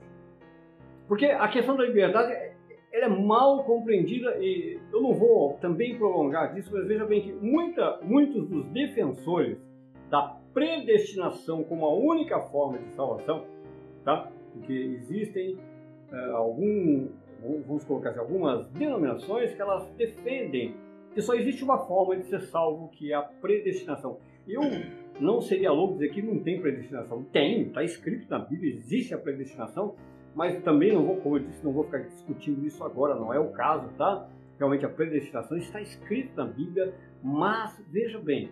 Porque 1.08 1.25
a 1.25 1.47
questão 1.47 1.75
da 1.75 1.84
liberdade 1.84 2.34
ela 2.91 3.06
é 3.06 3.10
mal 3.10 3.63
compreendida 3.63 4.38
e 4.39 4.80
eu 4.91 5.02
não 5.02 5.13
vou 5.13 5.54
também 5.62 5.97
prolongar 5.97 6.54
disso, 6.54 6.71
mas 6.73 6.88
veja 6.88 7.06
bem 7.06 7.21
que 7.21 7.32
muita, 7.32 7.99
muitos 8.02 8.47
dos 8.47 8.65
defensores 8.67 9.58
da 10.10 10.38
predestinação 10.54 11.63
como 11.63 11.86
a 11.86 11.93
única 11.93 12.39
forma 12.39 12.80
de 12.80 12.89
salvação, 12.93 13.45
tá? 14.04 14.32
porque 14.54 14.73
existem 14.73 15.56
uh, 16.12 16.36
algum, 16.36 17.10
vamos 17.65 17.84
colocar 17.86 18.10
assim, 18.10 18.19
algumas 18.19 18.67
denominações 18.71 19.54
que 19.54 19.62
elas 19.62 19.88
defendem 19.91 20.75
que 21.13 21.21
só 21.21 21.34
existe 21.34 21.63
uma 21.63 21.80
forma 21.80 22.15
de 22.17 22.25
ser 22.25 22.41
salvo, 22.41 22.89
que 22.89 23.12
é 23.12 23.15
a 23.15 23.21
predestinação. 23.21 24.19
Eu 24.50 24.64
não 25.20 25.42
seria 25.42 25.72
louco 25.72 25.94
dizer 25.94 26.10
que 26.10 26.22
não 26.24 26.40
tem 26.40 26.60
predestinação. 26.60 27.24
Tem, 27.26 27.62
está 27.62 27.84
escrito 27.84 28.28
na 28.30 28.40
Bíblia, 28.40 28.74
existe 28.74 29.14
a 29.14 29.18
predestinação, 29.18 29.96
mas 30.34 30.60
também 30.64 30.92
não 30.92 31.06
vou, 31.06 31.18
como 31.18 31.38
eu 31.38 31.44
disse, 31.44 31.64
não 31.64 31.72
vou 31.72 31.84
ficar 31.84 32.00
discutindo 32.00 32.66
isso 32.66 32.84
agora, 32.84 33.14
não 33.14 33.32
é 33.32 33.40
o 33.40 33.52
caso, 33.52 33.88
tá? 33.96 34.28
Realmente 34.58 34.86
a 34.86 34.90
predestinação 34.90 35.56
está 35.56 35.80
escrita 35.80 36.44
na 36.44 36.50
Bíblia, 36.50 36.94
mas 37.24 37.80
veja 37.92 38.18
bem, 38.18 38.50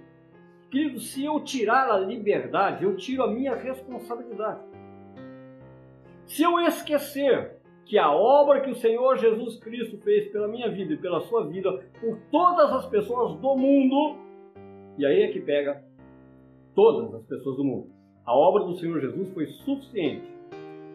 querido, 0.70 1.00
se 1.00 1.26
eu 1.26 1.40
tirar 1.40 1.90
a 1.90 1.98
liberdade, 1.98 2.84
eu 2.84 2.96
tiro 2.96 3.24
a 3.24 3.32
minha 3.32 3.56
responsabilidade. 3.56 4.62
Se 6.28 6.44
eu 6.44 6.60
esquecer 6.60 7.58
que 7.86 7.98
a 7.98 8.12
obra 8.12 8.62
que 8.62 8.70
o 8.70 8.76
Senhor 8.76 9.18
Jesus 9.18 9.58
Cristo 9.60 9.98
fez 10.00 10.28
pela 10.28 10.48
minha 10.48 10.70
vida 10.70 10.94
e 10.94 10.98
pela 10.98 11.22
sua 11.22 11.48
vida, 11.48 11.72
por 12.00 12.18
todas 12.30 12.70
as 12.72 12.86
pessoas 12.86 13.40
do 13.40 13.56
mundo, 13.56 14.18
e 14.98 15.06
aí 15.06 15.22
é 15.22 15.28
que 15.30 15.40
pega 15.40 15.87
todas 16.78 17.12
as 17.16 17.26
pessoas 17.26 17.58
do 17.58 17.63
mundo. 17.63 17.90
A 18.24 18.38
obra 18.38 18.63
do 18.66 18.76
Senhor 18.76 19.02
Jesus 19.02 19.34
foi 19.34 19.48
suficiente 19.48 20.32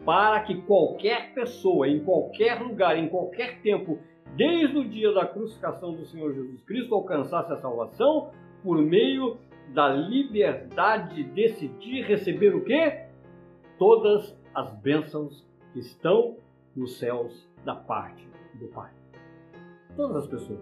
para 0.05 0.41
que 0.43 0.63
qualquer 0.63 1.35
pessoa, 1.35 1.89
em 1.89 2.05
qualquer 2.05 2.63
lugar, 2.63 2.97
em 2.97 3.09
qualquer 3.09 3.61
tempo, 3.63 3.99
desde 4.37 4.79
o 4.79 4.89
dia 4.89 5.13
da 5.13 5.27
crucificação 5.27 5.93
do 5.93 6.05
Senhor 6.07 6.33
Jesus 6.33 6.63
Cristo, 6.63 6.95
alcançasse 6.95 7.53
a 7.53 7.57
salvação 7.57 8.31
por 8.63 8.79
meio 8.79 9.39
da 9.75 9.89
liberdade 9.89 11.17
de 11.17 11.25
decidir 11.25 12.05
receber 12.05 12.55
o 12.55 12.63
quê? 12.63 13.07
Todas 13.77 14.39
as 14.55 14.73
bênçãos 14.81 15.45
que 15.73 15.81
estão 15.81 16.37
nos 16.77 16.97
céus 16.99 17.49
da 17.65 17.75
parte 17.75 18.25
do 18.55 18.69
Pai. 18.69 18.93
Todas 19.97 20.17
as 20.19 20.27
pessoas, 20.29 20.61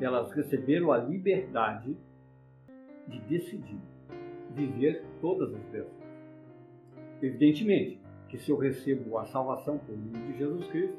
elas 0.00 0.30
receberam 0.30 0.92
a 0.92 0.98
liberdade 0.98 1.96
de 3.08 3.20
decidir 3.20 3.80
viver 4.54 5.04
todas 5.20 5.54
as 5.54 5.62
bênçãos. 5.66 5.92
Evidentemente 7.22 8.00
que 8.28 8.36
se 8.36 8.50
eu 8.50 8.56
recebo 8.56 9.16
a 9.18 9.24
salvação 9.24 9.78
por 9.78 9.96
meio 9.96 10.32
de 10.32 10.38
Jesus 10.38 10.66
Cristo, 10.68 10.96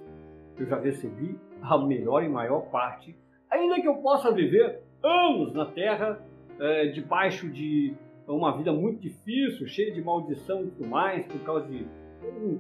eu 0.58 0.66
já 0.66 0.80
recebi 0.80 1.40
a 1.62 1.78
melhor 1.78 2.24
e 2.24 2.30
maior 2.30 2.62
parte, 2.70 3.16
ainda 3.50 3.80
que 3.80 3.88
eu 3.88 3.98
possa 3.98 4.32
viver 4.32 4.82
anos 5.04 5.54
na 5.54 5.66
terra, 5.66 6.20
é, 6.60 6.88
debaixo 6.88 7.48
de 7.50 7.96
uma 8.28 8.56
vida 8.58 8.74
muito 8.74 9.00
difícil, 9.00 9.68
cheia 9.68 9.94
de 9.94 10.02
maldição 10.02 10.64
e 10.64 10.68
tudo 10.72 10.88
mais, 10.88 11.26
por 11.28 11.40
causa 11.42 11.68
de 11.68 11.86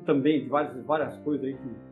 também 0.05 0.41
de 0.41 0.49
várias, 0.49 0.85
várias 0.85 1.17
coisas 1.17 1.45
aí 1.45 1.53
que 1.53 1.89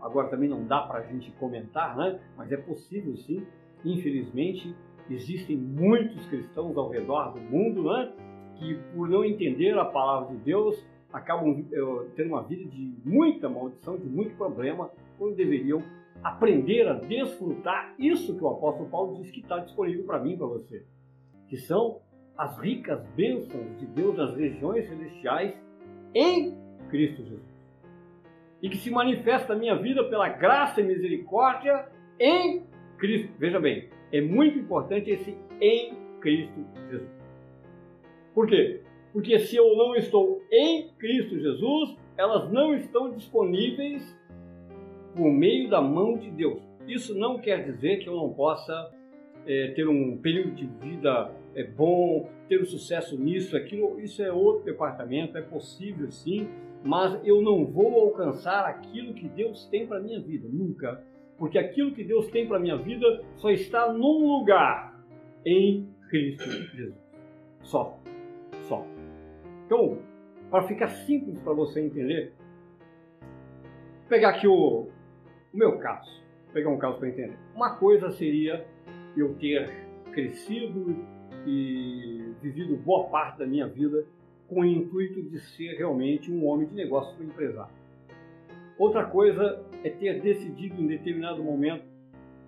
agora 0.00 0.28
também 0.28 0.48
não 0.48 0.66
dá 0.66 0.80
para 0.80 1.00
a 1.00 1.02
gente 1.02 1.30
comentar, 1.32 1.96
né? 1.96 2.20
mas 2.36 2.50
é 2.50 2.56
possível 2.56 3.16
sim. 3.16 3.46
Infelizmente, 3.84 4.74
existem 5.10 5.56
muitos 5.56 6.24
cristãos 6.26 6.76
ao 6.76 6.88
redor 6.88 7.32
do 7.32 7.40
mundo 7.40 7.84
né? 7.84 8.12
que, 8.56 8.74
por 8.94 9.08
não 9.08 9.24
entender 9.24 9.76
a 9.78 9.84
palavra 9.84 10.34
de 10.34 10.42
Deus, 10.42 10.84
acabam 11.12 11.64
eh, 11.72 12.06
tendo 12.16 12.28
uma 12.28 12.42
vida 12.42 12.64
de 12.64 12.94
muita 13.04 13.48
maldição, 13.48 13.96
de 13.96 14.06
muito 14.06 14.34
problema, 14.36 14.90
quando 15.18 15.34
deveriam 15.34 15.82
aprender 16.22 16.88
a 16.88 16.94
desfrutar 16.94 17.94
isso 17.98 18.36
que 18.36 18.44
o 18.44 18.48
apóstolo 18.48 18.88
Paulo 18.88 19.16
diz 19.16 19.30
que 19.30 19.40
está 19.40 19.58
disponível 19.58 20.04
para 20.04 20.20
mim 20.20 20.34
e 20.34 20.36
para 20.36 20.46
você, 20.46 20.84
que 21.48 21.56
são 21.56 22.00
as 22.36 22.58
ricas 22.58 23.04
bênçãos 23.14 23.78
de 23.78 23.86
Deus 23.86 24.16
nas 24.16 24.34
regiões 24.34 24.88
celestiais 24.88 25.54
em 26.14 26.56
Cristo 26.88 27.22
Jesus. 27.22 27.52
E 28.62 28.70
que 28.70 28.76
se 28.76 28.90
manifesta 28.90 29.54
na 29.54 29.60
minha 29.60 29.74
vida 29.74 30.04
pela 30.04 30.28
graça 30.28 30.80
e 30.80 30.84
misericórdia 30.84 31.88
em 32.18 32.64
Cristo. 32.96 33.32
Veja 33.38 33.58
bem, 33.58 33.90
é 34.12 34.20
muito 34.20 34.58
importante 34.58 35.10
esse 35.10 35.36
em 35.60 35.94
Cristo 36.20 36.64
Jesus. 36.90 37.10
Por 38.34 38.46
quê? 38.46 38.80
Porque 39.12 39.38
se 39.40 39.56
eu 39.56 39.76
não 39.76 39.94
estou 39.94 40.42
em 40.50 40.88
Cristo 40.98 41.38
Jesus, 41.38 41.96
elas 42.16 42.50
não 42.50 42.74
estão 42.74 43.10
disponíveis 43.10 44.02
por 45.14 45.30
meio 45.30 45.68
da 45.68 45.80
mão 45.80 46.16
de 46.16 46.30
Deus. 46.30 46.62
Isso 46.86 47.18
não 47.18 47.38
quer 47.38 47.64
dizer 47.64 47.98
que 47.98 48.08
eu 48.08 48.16
não 48.16 48.32
possa 48.32 48.90
é, 49.46 49.68
ter 49.68 49.88
um 49.88 50.16
período 50.18 50.54
de 50.54 50.66
vida 50.66 51.30
é, 51.54 51.64
bom, 51.64 52.28
ter 52.48 52.60
um 52.60 52.64
sucesso 52.64 53.18
nisso, 53.18 53.56
aquilo. 53.56 54.00
Isso 54.00 54.22
é 54.22 54.32
outro 54.32 54.64
departamento, 54.64 55.36
é 55.36 55.42
possível 55.42 56.10
sim, 56.10 56.48
mas 56.84 57.20
eu 57.24 57.42
não 57.42 57.66
vou 57.66 58.00
alcançar 58.00 58.64
aquilo 58.66 59.14
que 59.14 59.28
Deus 59.28 59.66
tem 59.66 59.86
para 59.86 60.00
minha 60.00 60.20
vida, 60.20 60.48
nunca. 60.50 61.04
Porque 61.42 61.58
aquilo 61.58 61.90
que 61.90 62.04
Deus 62.04 62.28
tem 62.28 62.46
para 62.46 62.60
minha 62.60 62.76
vida 62.76 63.24
só 63.34 63.50
está 63.50 63.92
num 63.92 64.28
lugar, 64.28 64.96
em 65.44 65.88
Cristo 66.08 66.48
Jesus. 66.48 66.94
Só. 67.62 67.98
Só. 68.68 68.86
Então, 69.66 69.98
para 70.48 70.68
ficar 70.68 70.86
simples 70.86 71.40
para 71.40 71.52
você 71.52 71.80
entender, 71.80 72.32
vou 73.18 74.08
pegar 74.08 74.28
aqui 74.28 74.46
o, 74.46 74.86
o 75.52 75.56
meu 75.56 75.80
caso. 75.80 76.22
Vou 76.44 76.52
pegar 76.54 76.70
um 76.70 76.78
caso 76.78 76.98
para 77.00 77.08
entender. 77.08 77.36
Uma 77.56 77.74
coisa 77.74 78.12
seria 78.12 78.64
eu 79.16 79.34
ter 79.34 79.68
crescido 80.12 80.96
e 81.44 82.34
vivido 82.40 82.76
boa 82.76 83.08
parte 83.08 83.40
da 83.40 83.46
minha 83.48 83.66
vida 83.66 84.06
com 84.46 84.60
o 84.60 84.64
intuito 84.64 85.20
de 85.20 85.40
ser 85.40 85.74
realmente 85.76 86.30
um 86.30 86.46
homem 86.46 86.68
de 86.68 86.74
negócio 86.76 87.20
um 87.20 87.26
empresário. 87.26 87.81
Outra 88.78 89.04
coisa 89.04 89.62
é 89.84 89.90
ter 89.90 90.20
decidido 90.20 90.80
em 90.80 90.86
determinado 90.86 91.42
momento, 91.42 91.84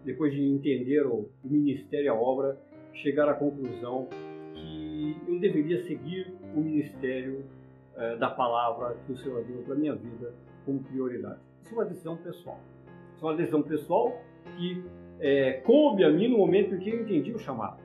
depois 0.04 0.32
de 0.32 0.42
entender 0.42 1.06
o 1.06 1.28
ministério 1.42 2.06
e 2.06 2.08
a 2.08 2.14
obra, 2.14 2.58
chegar 2.92 3.28
à 3.28 3.34
conclusão 3.34 4.08
que 4.54 5.16
eu 5.26 5.38
deveria 5.38 5.78
seguir 5.78 6.32
o 6.54 6.60
ministério 6.60 7.44
eh, 7.96 8.16
da 8.16 8.30
palavra 8.30 8.96
que 9.06 9.12
o 9.12 9.16
Senhor 9.16 9.44
deu 9.44 9.62
para 9.62 9.74
minha 9.74 9.94
vida 9.94 10.32
como 10.64 10.82
prioridade. 10.82 11.40
Isso 11.62 11.74
é 11.74 11.78
uma 11.78 11.84
decisão 11.84 12.16
pessoal. 12.16 12.60
Isso 13.14 13.24
é 13.24 13.28
uma 13.28 13.36
decisão 13.36 13.62
pessoal 13.62 14.20
que 14.56 14.84
é, 15.20 15.52
coube 15.64 16.04
a 16.04 16.10
mim 16.10 16.28
no 16.28 16.38
momento 16.38 16.74
em 16.74 16.78
que 16.78 16.90
eu 16.90 17.00
entendi 17.00 17.32
o 17.32 17.38
chamado. 17.38 17.82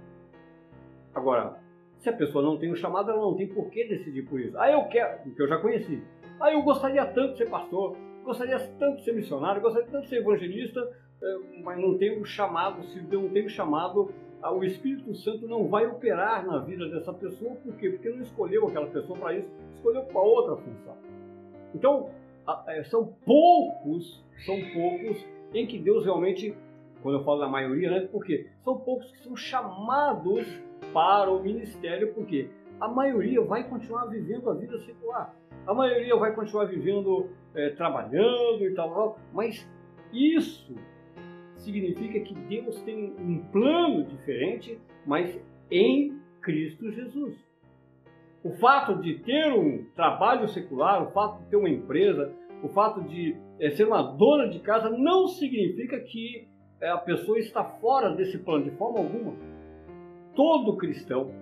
Agora, 1.14 1.59
se 2.00 2.10
a 2.10 2.14
pessoa 2.14 2.44
não 2.44 2.58
tem 2.58 2.72
o 2.72 2.76
chamado, 2.76 3.12
ela 3.12 3.22
não 3.22 3.36
tem 3.36 3.48
por 3.48 3.70
que 3.70 3.84
decidir 3.84 4.24
por 4.24 4.40
isso. 4.40 4.58
Ah, 4.58 4.72
eu 4.72 4.86
quero, 4.86 5.22
porque 5.24 5.42
eu 5.42 5.48
já 5.48 5.58
conheci. 5.58 6.02
Ah, 6.40 6.52
eu 6.52 6.62
gostaria 6.62 7.06
tanto 7.06 7.34
de 7.34 7.40
ser 7.40 7.50
pastor, 7.50 7.98
gostaria 8.24 8.58
tanto 8.80 8.98
de 8.98 9.04
ser 9.04 9.14
missionário, 9.14 9.62
gostaria 9.62 9.88
tanto 9.88 10.04
de 10.04 10.10
ser 10.10 10.18
evangelista, 10.18 10.80
é, 11.22 11.38
mas 11.62 11.78
não 11.78 11.98
tenho 11.98 12.22
o 12.22 12.26
chamado. 12.26 12.84
Se 12.86 13.02
não 13.02 13.28
tenho 13.30 13.48
o 13.48 13.50
chamado, 13.50 14.14
ah, 14.42 14.54
o 14.54 14.64
Espírito 14.64 15.14
Santo 15.16 15.46
não 15.46 15.68
vai 15.68 15.86
operar 15.88 16.46
na 16.46 16.60
vida 16.60 16.88
dessa 16.88 17.14
pessoa. 17.14 17.56
Por 17.56 17.76
quê? 17.76 17.90
Porque 17.90 18.10
não 18.10 18.22
escolheu 18.22 18.68
aquela 18.68 18.88
pessoa 18.88 19.20
para 19.20 19.38
isso, 19.38 19.50
escolheu 19.76 20.04
para 20.04 20.22
outra 20.22 20.56
função. 20.56 20.98
Então, 21.76 22.12
é, 22.68 22.82
são 22.86 23.14
poucos, 23.26 24.24
são 24.46 24.56
poucos 24.74 25.26
em 25.54 25.68
que 25.68 25.78
Deus 25.78 26.06
realmente, 26.06 26.56
quando 27.04 27.18
eu 27.18 27.24
falo 27.26 27.42
da 27.42 27.48
maioria, 27.50 27.92
né? 27.92 28.08
Porque 28.10 28.48
são 28.64 28.78
poucos 28.80 29.12
que 29.12 29.22
são 29.22 29.36
chamados 29.36 30.48
para 30.94 31.32
o 31.32 31.42
ministério, 31.42 32.14
porque 32.14 32.50
a 32.80 32.88
maioria 32.88 33.42
vai 33.42 33.68
continuar 33.68 34.06
vivendo 34.06 34.50
a 34.50 34.54
vida 34.54 34.80
secular. 34.80 35.34
A 35.68 35.74
maioria 35.74 36.16
vai 36.16 36.34
continuar 36.34 36.66
vivendo, 36.66 37.30
é, 37.54 37.70
trabalhando 37.72 38.64
e 38.64 38.74
tal, 38.74 39.20
mas 39.34 39.68
isso 40.14 40.76
significa 41.58 42.20
que 42.22 42.34
Deus 42.34 42.82
tem 42.84 43.14
um 43.20 43.40
plano 43.52 44.04
diferente, 44.06 44.80
mas 45.06 45.40
em 45.70 46.18
Cristo 46.42 46.92
Jesus. 46.92 47.38
O 48.44 48.52
fato 48.54 48.96
de 49.02 49.20
ter 49.20 49.52
um 49.52 49.84
trabalho 49.96 50.48
secular, 50.48 51.04
o 51.04 51.12
fato 51.12 51.44
de 51.44 51.50
ter 51.50 51.58
uma 51.58 51.70
empresa, 51.70 52.34
o 52.64 52.70
fato 52.70 53.02
de 53.04 53.36
é, 53.60 53.70
ser 53.72 53.86
uma 53.86 54.02
dona 54.02 54.48
de 54.48 54.60
casa, 54.60 54.90
não 54.90 55.28
significa 55.28 56.00
que 56.00 56.48
é, 56.82 56.90
a 56.90 56.98
pessoa 56.98 57.38
está 57.38 57.64
fora 57.66 58.16
desse 58.16 58.38
plano 58.38 58.64
de 58.64 58.72
forma 58.72 59.00
alguma 59.00 59.36
todo 60.40 60.78
cristão 60.78 61.34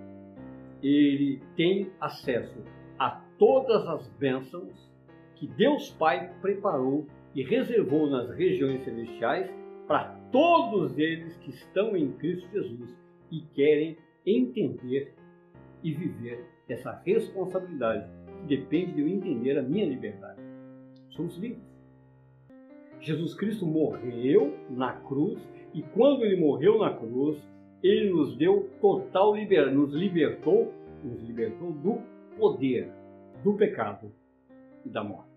ele 0.81 1.39
tem 1.55 1.91
acesso 2.01 2.63
a 2.97 3.11
todas 3.37 3.87
as 3.87 4.07
bênçãos 4.17 4.91
que 5.35 5.45
Deus 5.45 5.91
Pai 5.91 6.33
preparou 6.41 7.05
e 7.35 7.43
reservou 7.43 8.09
nas 8.09 8.27
regiões 8.31 8.83
celestiais 8.83 9.47
para 9.87 10.05
todos 10.31 10.97
eles 10.97 11.37
que 11.37 11.51
estão 11.51 11.95
em 11.95 12.11
Cristo 12.13 12.49
Jesus 12.51 12.97
e 13.29 13.41
querem 13.53 13.97
entender 14.25 15.13
e 15.83 15.93
viver 15.93 16.43
essa 16.67 16.99
responsabilidade 17.05 18.09
que 18.39 18.47
depende 18.47 18.93
de 18.93 19.01
eu 19.01 19.07
entender 19.07 19.59
a 19.59 19.61
minha 19.61 19.85
liberdade. 19.85 20.41
Somos 21.11 21.37
livres. 21.37 21.61
Jesus 22.99 23.35
Cristo 23.35 23.63
morreu 23.63 24.57
na 24.71 24.93
cruz 24.93 25.39
e 25.71 25.83
quando 25.83 26.25
ele 26.25 26.41
morreu 26.41 26.79
na 26.79 26.95
cruz, 26.95 27.37
ele 27.83 28.09
nos 28.09 28.35
deu 28.37 28.69
total 28.81 29.35
liberdade, 29.35 29.75
nos 29.75 29.93
libertou, 29.93 30.73
nos 31.03 31.21
libertou 31.23 31.71
do 31.71 32.01
poder 32.37 32.91
do 33.43 33.53
pecado 33.53 34.11
e 34.85 34.89
da 34.89 35.03
morte. 35.03 35.27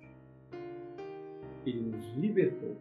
Ele 1.66 1.80
nos 1.80 2.16
libertou. 2.16 2.76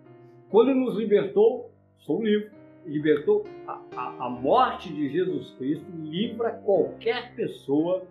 Quando 0.50 0.74
nos 0.74 0.98
libertou, 0.98 1.72
sou 2.00 2.24
livre. 2.24 2.52
Libertou 2.86 3.46
a, 3.68 3.82
a, 3.96 4.26
a 4.26 4.30
morte 4.30 4.92
de 4.92 5.10
Jesus 5.10 5.52
Cristo, 5.58 5.86
livra 6.02 6.52
qualquer 6.52 7.36
pessoa 7.36 8.08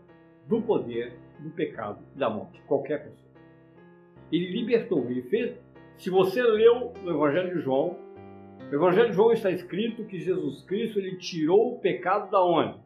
do 0.46 0.60
poder 0.60 1.14
do 1.40 1.50
pecado 1.50 1.98
e 2.14 2.18
da 2.18 2.28
morte. 2.28 2.60
Qualquer 2.66 3.04
pessoa. 3.04 3.28
Ele 4.30 4.50
libertou, 4.50 5.10
ele 5.10 5.22
fez. 5.22 5.56
Se 5.96 6.10
você 6.10 6.42
leu 6.42 6.92
no 7.02 7.10
Evangelho 7.10 7.56
de 7.56 7.62
João, 7.62 7.96
no 8.70 8.74
Evangelho 8.74 9.08
de 9.08 9.14
João 9.14 9.32
está 9.32 9.50
escrito 9.50 10.04
que 10.04 10.20
Jesus 10.20 10.62
Cristo 10.62 10.98
ele 10.98 11.16
tirou 11.16 11.74
o 11.74 11.78
pecado 11.78 12.30
da 12.30 12.44
onde? 12.44 12.78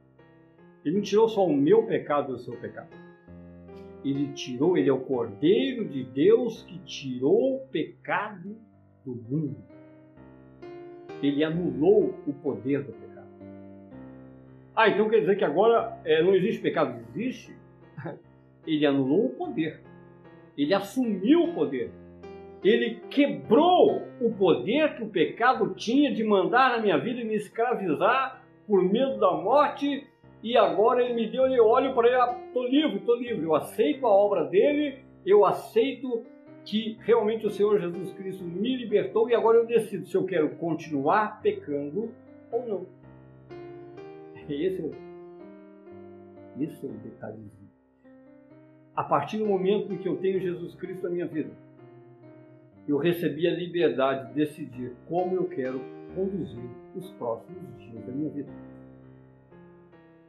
Ele 0.85 0.97
não 0.97 1.03
tirou 1.03 1.29
só 1.29 1.45
o 1.45 1.53
meu 1.53 1.85
pecado 1.85 2.33
e 2.33 2.35
o 2.37 2.39
seu 2.39 2.55
pecado. 2.55 2.89
Ele 4.05 4.33
tirou, 4.33 4.77
ele 4.77 4.89
é 4.89 4.93
o 4.93 5.01
Cordeiro 5.01 5.85
de 5.85 6.05
Deus 6.05 6.63
que 6.63 6.79
tirou 6.81 7.57
o 7.57 7.67
pecado 7.69 8.57
do 9.05 9.15
mundo. 9.15 9.57
Ele 11.21 11.43
anulou 11.43 12.15
o 12.27 12.33
poder 12.33 12.85
do 12.85 12.93
pecado. 12.93 13.29
Ah, 14.75 14.89
então 14.89 15.09
quer 15.09 15.21
dizer 15.21 15.37
que 15.37 15.45
agora 15.45 16.01
é, 16.05 16.23
não 16.23 16.35
existe 16.35 16.63
pecado? 16.63 17.01
Existe. 17.11 17.55
Ele 18.67 18.87
anulou 18.87 19.27
o 19.27 19.31
poder. 19.31 19.81
Ele 20.57 20.73
assumiu 20.75 21.45
o 21.45 21.55
poder 21.55 21.91
ele 22.63 23.01
quebrou 23.11 24.03
o 24.21 24.33
poder 24.33 24.97
que 24.97 25.03
o 25.03 25.09
pecado 25.09 25.75
tinha 25.75 26.15
de 26.15 26.23
mandar 26.23 26.77
na 26.77 26.83
minha 26.83 26.97
vida 26.97 27.21
e 27.21 27.25
me 27.25 27.35
escravizar 27.35 28.43
por 28.67 28.83
medo 28.83 29.19
da 29.19 29.33
morte. 29.33 30.07
E 30.43 30.57
agora 30.57 31.03
ele 31.03 31.15
me 31.15 31.29
deu, 31.29 31.47
eu 31.47 31.67
olho 31.67 31.95
para 31.95 32.09
ele, 32.09 32.47
estou 32.47 32.65
ah, 32.65 32.69
livre, 32.69 32.97
estou 32.99 33.17
livre. 33.17 33.45
Eu 33.45 33.55
aceito 33.55 34.07
a 34.07 34.11
obra 34.11 34.45
dele, 34.45 34.99
eu 35.27 35.45
aceito 35.45 36.25
que 36.65 36.97
realmente 37.01 37.47
o 37.47 37.51
Senhor 37.51 37.81
Jesus 37.81 38.13
Cristo 38.13 38.45
me 38.45 38.77
libertou 38.77 39.29
e 39.29 39.35
agora 39.35 39.59
eu 39.59 39.67
decido 39.67 40.07
se 40.07 40.15
eu 40.15 40.25
quero 40.25 40.51
continuar 40.57 41.41
pecando 41.43 42.11
ou 42.53 42.67
não. 42.67 42.87
Esse 44.49 44.83
é 44.83 44.91
Esse 46.61 46.87
é 46.87 46.89
o 46.89 46.93
detalhezinho. 46.93 47.63
A 48.95 49.03
partir 49.03 49.39
do 49.39 49.47
momento 49.47 49.93
em 49.93 49.99
que 49.99 50.09
eu 50.09 50.17
tenho 50.19 50.41
Jesus 50.41 50.75
Cristo 50.75 51.03
na 51.05 51.11
minha 51.11 51.27
vida, 51.27 51.51
eu 52.89 52.97
recebi 52.99 53.47
a 53.47 53.55
liberdade 53.55 54.29
de 54.29 54.35
decidir 54.35 54.93
como 55.09 55.37
eu 55.37 55.45
quero 55.45 55.81
conduzir 56.15 56.71
os 56.97 57.09
próximos 57.13 57.79
dias 57.79 58.05
da 58.05 58.13
minha 58.13 58.31
vida. 58.31 58.51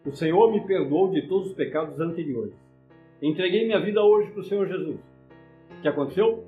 O 0.06 0.12
Senhor 0.12 0.52
me 0.52 0.66
perdoou 0.66 1.12
de 1.12 1.28
todos 1.28 1.50
os 1.50 1.54
pecados 1.54 2.00
anteriores. 2.00 2.54
Entreguei 3.22 3.66
minha 3.66 3.80
vida 3.80 4.04
hoje 4.04 4.32
para 4.32 4.42
o 4.42 4.44
Senhor 4.44 4.68
Jesus. 4.68 5.00
O 5.78 5.82
que 5.82 5.88
aconteceu? 5.88 6.46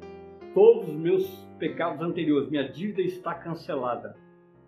Todos 0.53 0.89
os 0.89 0.95
meus 0.95 1.25
pecados 1.57 2.01
anteriores, 2.01 2.49
minha 2.49 2.67
dívida 2.67 3.01
está 3.01 3.33
cancelada. 3.33 4.15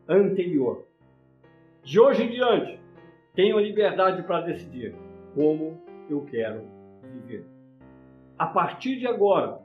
Anterior. 0.08 0.86
De 1.84 2.00
hoje 2.00 2.24
em 2.24 2.30
diante, 2.30 2.80
tenho 3.36 3.58
a 3.58 3.62
liberdade 3.62 4.24
para 4.24 4.42
decidir 4.42 4.96
como 5.36 5.82
eu 6.10 6.22
quero 6.26 6.64
viver. 7.14 7.46
A 8.38 8.48
partir 8.48 8.98
de 8.98 9.08
agora, 9.08 9.60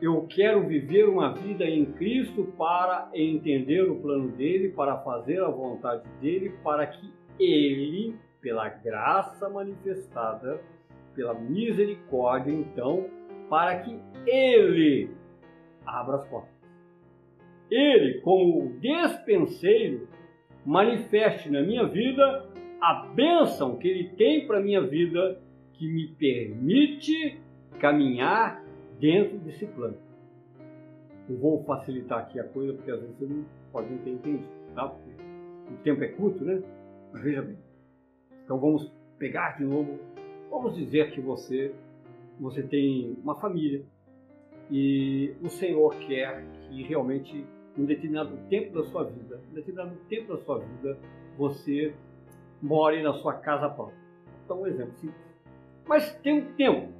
eu 0.00 0.26
quero 0.28 0.66
viver 0.66 1.08
uma 1.08 1.32
vida 1.32 1.64
em 1.64 1.86
Cristo 1.92 2.44
para 2.58 3.08
entender 3.14 3.82
o 3.82 3.96
plano 3.96 4.28
dele, 4.32 4.70
para 4.70 4.98
fazer 4.98 5.42
a 5.42 5.48
vontade 5.48 6.06
dele, 6.20 6.54
para 6.62 6.86
que 6.86 7.10
ele, 7.40 8.14
pela 8.40 8.68
graça 8.68 9.48
manifestada, 9.48 10.60
pela 11.14 11.32
misericórdia, 11.32 12.52
então, 12.52 13.06
para 13.48 13.78
que 13.80 13.98
ele 14.26 15.10
abra 15.86 16.16
as 16.16 16.28
portas. 16.28 16.54
Ele, 17.70 18.20
como 18.20 18.78
despenseiro, 18.78 20.08
manifeste 20.64 21.48
na 21.48 21.62
minha 21.62 21.86
vida 21.86 22.50
a 22.82 23.06
bênção 23.14 23.78
que 23.78 23.88
ele 23.88 24.10
tem 24.10 24.46
para 24.46 24.60
minha 24.60 24.82
vida, 24.82 25.40
que 25.72 25.88
me 25.88 26.08
permite 26.08 27.40
caminhar 27.78 28.65
dentro 28.98 29.38
desse 29.38 29.66
plano. 29.66 29.96
Eu 31.28 31.36
vou 31.38 31.64
facilitar 31.64 32.20
aqui 32.20 32.38
a 32.38 32.44
coisa, 32.44 32.72
porque 32.72 32.90
às 32.90 33.00
vezes 33.00 33.16
você 33.16 33.26
não 33.26 33.44
pode 33.72 33.90
não 33.90 33.98
ter 33.98 34.10
entendido, 34.10 34.48
tá? 34.74 34.88
Porque 34.88 35.10
o 35.72 35.76
tempo 35.82 36.04
é 36.04 36.08
curto, 36.08 36.44
né? 36.44 36.62
Mas 37.12 37.22
veja 37.22 37.42
bem. 37.42 37.58
Então 38.44 38.58
vamos 38.58 38.92
pegar 39.18 39.56
de 39.58 39.64
novo. 39.64 39.98
Vamos 40.50 40.76
dizer 40.76 41.10
que 41.10 41.20
você, 41.20 41.74
você 42.38 42.62
tem 42.62 43.16
uma 43.22 43.34
família 43.34 43.84
e 44.70 45.34
o 45.42 45.48
Senhor 45.48 45.94
quer 46.06 46.44
que 46.62 46.82
realmente, 46.82 47.44
um 47.76 47.84
determinado 47.84 48.36
tempo 48.48 48.72
da 48.72 48.84
sua 48.84 49.04
vida, 49.04 49.40
um 49.50 49.54
determinado 49.54 49.96
tempo 50.08 50.32
da 50.32 50.38
sua 50.42 50.58
vida, 50.58 50.98
você 51.36 51.94
more 52.62 53.02
na 53.02 53.12
sua 53.14 53.34
casa 53.34 53.68
própria. 53.68 53.98
Então, 54.44 54.62
um 54.62 54.66
exemplo 54.66 54.94
simples. 54.94 55.20
Mas 55.86 56.14
tem 56.20 56.40
um 56.40 56.54
tempo 56.54 56.92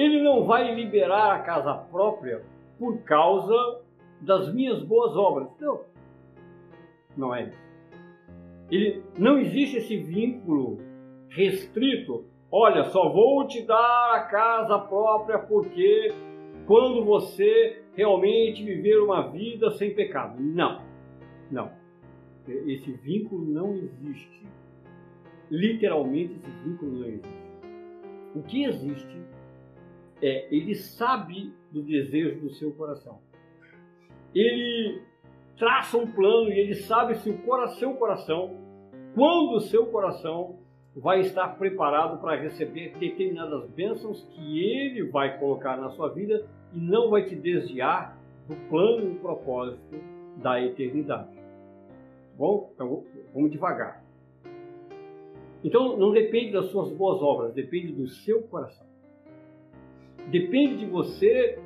ele 0.00 0.22
não 0.22 0.46
vai 0.46 0.74
liberar 0.74 1.34
a 1.34 1.40
casa 1.40 1.74
própria 1.74 2.42
por 2.78 3.02
causa 3.02 3.82
das 4.20 4.52
minhas 4.52 4.82
boas 4.82 5.14
obras. 5.14 5.48
Não. 5.60 5.80
Não 7.16 7.34
é 7.34 7.44
isso. 7.44 7.70
Ele, 8.70 9.02
não 9.18 9.38
existe 9.38 9.76
esse 9.76 9.96
vínculo 9.98 10.78
restrito. 11.28 12.24
Olha, 12.50 12.84
só 12.84 13.12
vou 13.12 13.46
te 13.46 13.62
dar 13.66 14.14
a 14.14 14.20
casa 14.24 14.78
própria 14.78 15.38
porque 15.38 16.12
quando 16.66 17.04
você 17.04 17.82
realmente 17.94 18.62
viver 18.62 18.98
uma 19.00 19.28
vida 19.28 19.70
sem 19.72 19.94
pecado. 19.94 20.40
Não. 20.40 20.80
Não. 21.50 21.70
Esse 22.48 22.92
vínculo 22.92 23.44
não 23.44 23.74
existe. 23.74 24.46
Literalmente, 25.50 26.34
esse 26.36 26.50
vínculo 26.64 26.92
não 26.92 27.06
existe. 27.06 27.40
O 28.34 28.42
que 28.42 28.64
existe 28.64 29.20
é, 30.22 30.54
ele 30.54 30.74
sabe 30.74 31.52
do 31.70 31.82
desejo 31.82 32.40
do 32.40 32.50
seu 32.50 32.72
coração. 32.72 33.20
Ele 34.34 35.02
traça 35.56 35.96
um 35.96 36.10
plano 36.10 36.50
e 36.50 36.58
ele 36.58 36.74
sabe 36.74 37.16
se 37.16 37.30
o 37.30 37.68
seu 37.68 37.94
coração, 37.94 38.56
quando 39.14 39.56
o 39.56 39.60
seu 39.60 39.86
coração 39.86 40.58
vai 40.96 41.20
estar 41.20 41.48
preparado 41.56 42.20
para 42.20 42.40
receber 42.40 42.96
determinadas 42.98 43.68
bênçãos 43.70 44.24
que 44.30 44.60
ele 44.60 45.08
vai 45.10 45.38
colocar 45.38 45.76
na 45.76 45.90
sua 45.90 46.08
vida 46.08 46.46
e 46.72 46.78
não 46.78 47.10
vai 47.10 47.24
te 47.24 47.36
desviar 47.36 48.18
do 48.48 48.56
plano 48.68 49.12
e 49.12 49.14
propósito 49.16 49.96
da 50.36 50.60
eternidade. 50.60 51.38
Bom, 52.36 52.70
então 52.74 53.04
vamos 53.32 53.50
devagar. 53.50 54.02
Então 55.62 55.96
não 55.96 56.12
depende 56.12 56.52
das 56.52 56.66
suas 56.66 56.90
boas 56.90 57.20
obras, 57.22 57.52
depende 57.52 57.92
do 57.92 58.08
seu 58.08 58.42
coração. 58.42 58.89
Depende 60.28 60.78
de 60.78 60.86
você 60.86 61.58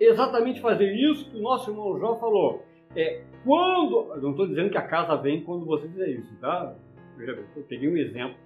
exatamente 0.00 0.60
fazer 0.60 0.92
isso 0.92 1.30
que 1.30 1.38
o 1.38 1.42
nosso 1.42 1.70
irmão 1.70 1.98
João 1.98 2.18
falou. 2.18 2.62
É 2.94 3.22
quando. 3.44 4.16
Não 4.20 4.30
estou 4.30 4.46
dizendo 4.46 4.70
que 4.70 4.78
a 4.78 4.86
casa 4.86 5.16
vem 5.16 5.42
quando 5.42 5.64
você 5.64 5.88
fizer 5.88 6.08
isso, 6.08 6.34
tá? 6.40 6.74
Eu 7.18 7.62
peguei 7.68 7.88
um 7.88 7.96
exemplo. 7.96 8.36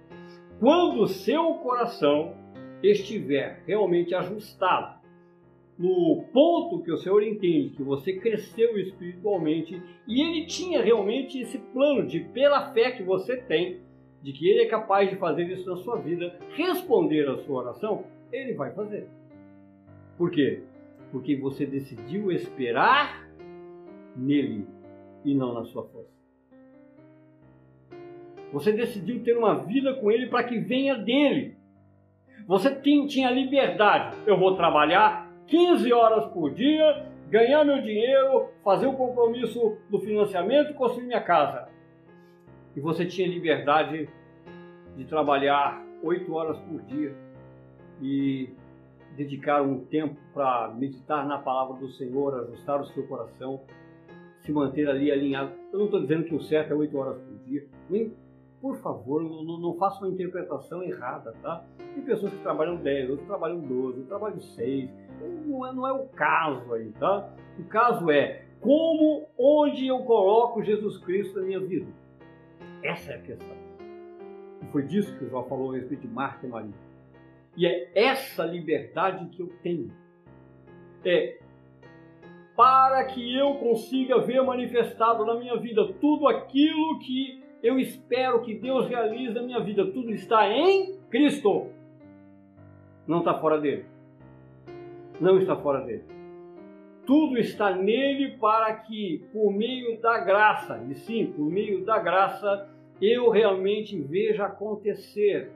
Quando 0.59 1.01
o 1.01 1.07
seu 1.07 1.55
coração 1.55 2.35
estiver 2.83 3.63
realmente 3.65 4.13
ajustado 4.13 5.01
no 5.77 6.25
ponto 6.31 6.83
que 6.83 6.91
o 6.91 6.97
Senhor 6.97 7.23
entende 7.23 7.69
que 7.75 7.81
você 7.81 8.13
cresceu 8.13 8.77
espiritualmente 8.77 9.81
e 10.07 10.21
ele 10.21 10.45
tinha 10.45 10.81
realmente 10.81 11.39
esse 11.39 11.57
plano 11.57 12.05
de, 12.05 12.19
pela 12.19 12.71
fé 12.71 12.91
que 12.91 13.01
você 13.01 13.37
tem, 13.37 13.79
de 14.21 14.31
que 14.31 14.47
ele 14.47 14.61
é 14.61 14.67
capaz 14.67 15.09
de 15.09 15.15
fazer 15.15 15.49
isso 15.49 15.67
na 15.67 15.77
sua 15.77 15.97
vida, 15.97 16.37
responder 16.55 17.27
a 17.27 17.37
sua 17.39 17.63
oração, 17.63 18.03
ele 18.31 18.53
vai 18.53 18.71
fazer. 18.73 19.07
Por 20.21 20.29
quê? 20.29 20.61
Porque 21.11 21.35
você 21.35 21.65
decidiu 21.65 22.31
esperar 22.31 23.27
nele 24.15 24.67
e 25.25 25.33
não 25.33 25.51
na 25.51 25.65
sua 25.65 25.83
força. 25.87 26.13
Você 28.53 28.71
decidiu 28.71 29.23
ter 29.23 29.35
uma 29.35 29.65
vida 29.65 29.95
com 29.95 30.11
ele 30.11 30.27
para 30.27 30.43
que 30.43 30.59
venha 30.59 30.93
dele. 30.93 31.57
Você 32.45 32.69
tinha 32.75 33.31
liberdade. 33.31 34.15
Eu 34.27 34.37
vou 34.37 34.55
trabalhar 34.55 35.27
15 35.47 35.91
horas 35.91 36.31
por 36.31 36.53
dia, 36.53 37.03
ganhar 37.27 37.65
meu 37.65 37.81
dinheiro, 37.81 38.49
fazer 38.63 38.85
o 38.85 38.93
compromisso 38.93 39.75
do 39.89 39.99
financiamento 40.01 40.69
e 40.69 40.75
construir 40.75 41.07
minha 41.07 41.21
casa. 41.21 41.67
E 42.75 42.79
você 42.79 43.07
tinha 43.07 43.27
liberdade 43.27 44.07
de 44.95 45.03
trabalhar 45.03 45.83
8 46.03 46.31
horas 46.31 46.59
por 46.59 46.79
dia 46.83 47.11
e 47.99 48.53
dedicar 49.15 49.61
um 49.61 49.79
tempo 49.85 50.15
para 50.33 50.73
meditar 50.75 51.25
na 51.27 51.37
palavra 51.37 51.77
do 51.79 51.89
Senhor, 51.89 52.39
ajustar 52.41 52.81
o 52.81 52.85
seu 52.87 53.05
coração, 53.07 53.61
se 54.41 54.51
manter 54.51 54.89
ali 54.89 55.11
alinhado. 55.11 55.51
Eu 55.71 55.79
não 55.79 55.85
estou 55.85 56.01
dizendo 56.01 56.25
que 56.25 56.35
o 56.35 56.41
certo 56.41 56.71
é 56.71 56.75
8 56.75 56.97
horas 56.97 57.17
por 57.17 57.37
dia, 57.45 57.67
nem, 57.89 58.13
por 58.61 58.77
favor, 58.77 59.23
não, 59.23 59.59
não 59.59 59.75
faça 59.75 59.99
uma 59.99 60.09
interpretação 60.13 60.83
errada, 60.83 61.33
tá? 61.41 61.63
Tem 61.77 62.03
pessoas 62.03 62.31
que 62.31 62.39
trabalham 62.39 62.75
10, 62.75 63.09
outros 63.09 63.27
trabalham 63.27 63.59
12, 63.59 63.85
outros 63.85 64.07
trabalham 64.07 64.39
6, 64.39 64.89
não 65.45 65.65
é, 65.65 65.73
não 65.73 65.87
é 65.87 65.93
o 65.93 66.05
caso 66.07 66.73
aí, 66.73 66.91
tá? 66.93 67.29
O 67.59 67.63
caso 67.63 68.09
é 68.09 68.45
como, 68.59 69.27
onde 69.37 69.87
eu 69.87 69.99
coloco 69.99 70.63
Jesus 70.63 70.99
Cristo 70.99 71.39
na 71.39 71.45
minha 71.45 71.59
vida. 71.59 71.87
Essa 72.83 73.13
é 73.13 73.15
a 73.15 73.21
questão. 73.21 73.57
E 74.61 74.65
foi 74.67 74.83
disso 74.83 75.17
que 75.17 75.25
o 75.25 75.29
João 75.29 75.43
falou 75.45 75.71
a 75.71 75.75
respeito 75.75 76.01
de 76.01 76.07
Marta 76.07 76.45
e 76.45 76.49
Maria. 76.49 76.90
E 77.55 77.65
é 77.65 77.91
essa 77.93 78.45
liberdade 78.45 79.27
que 79.29 79.41
eu 79.41 79.47
tenho. 79.61 79.91
É 81.03 81.39
para 82.55 83.05
que 83.05 83.35
eu 83.35 83.55
consiga 83.55 84.19
ver 84.19 84.41
manifestado 84.43 85.25
na 85.25 85.35
minha 85.35 85.55
vida 85.57 85.93
tudo 85.93 86.27
aquilo 86.27 86.99
que 86.99 87.41
eu 87.63 87.79
espero 87.79 88.41
que 88.41 88.55
Deus 88.55 88.87
realize 88.87 89.33
na 89.33 89.41
minha 89.41 89.59
vida. 89.59 89.85
Tudo 89.91 90.11
está 90.11 90.49
em 90.49 90.97
Cristo. 91.09 91.67
Não 93.07 93.19
está 93.19 93.33
fora 93.39 93.59
dele. 93.59 93.85
Não 95.19 95.37
está 95.37 95.55
fora 95.55 95.81
dele. 95.81 96.03
Tudo 97.05 97.37
está 97.37 97.75
nele 97.75 98.37
para 98.37 98.73
que, 98.75 99.25
por 99.33 99.51
meio 99.51 99.99
da 99.99 100.19
graça, 100.19 100.83
e 100.89 100.95
sim, 100.95 101.33
por 101.35 101.45
meio 101.49 101.83
da 101.83 101.99
graça, 101.99 102.69
eu 103.01 103.29
realmente 103.29 103.99
veja 103.99 104.45
acontecer 104.45 105.51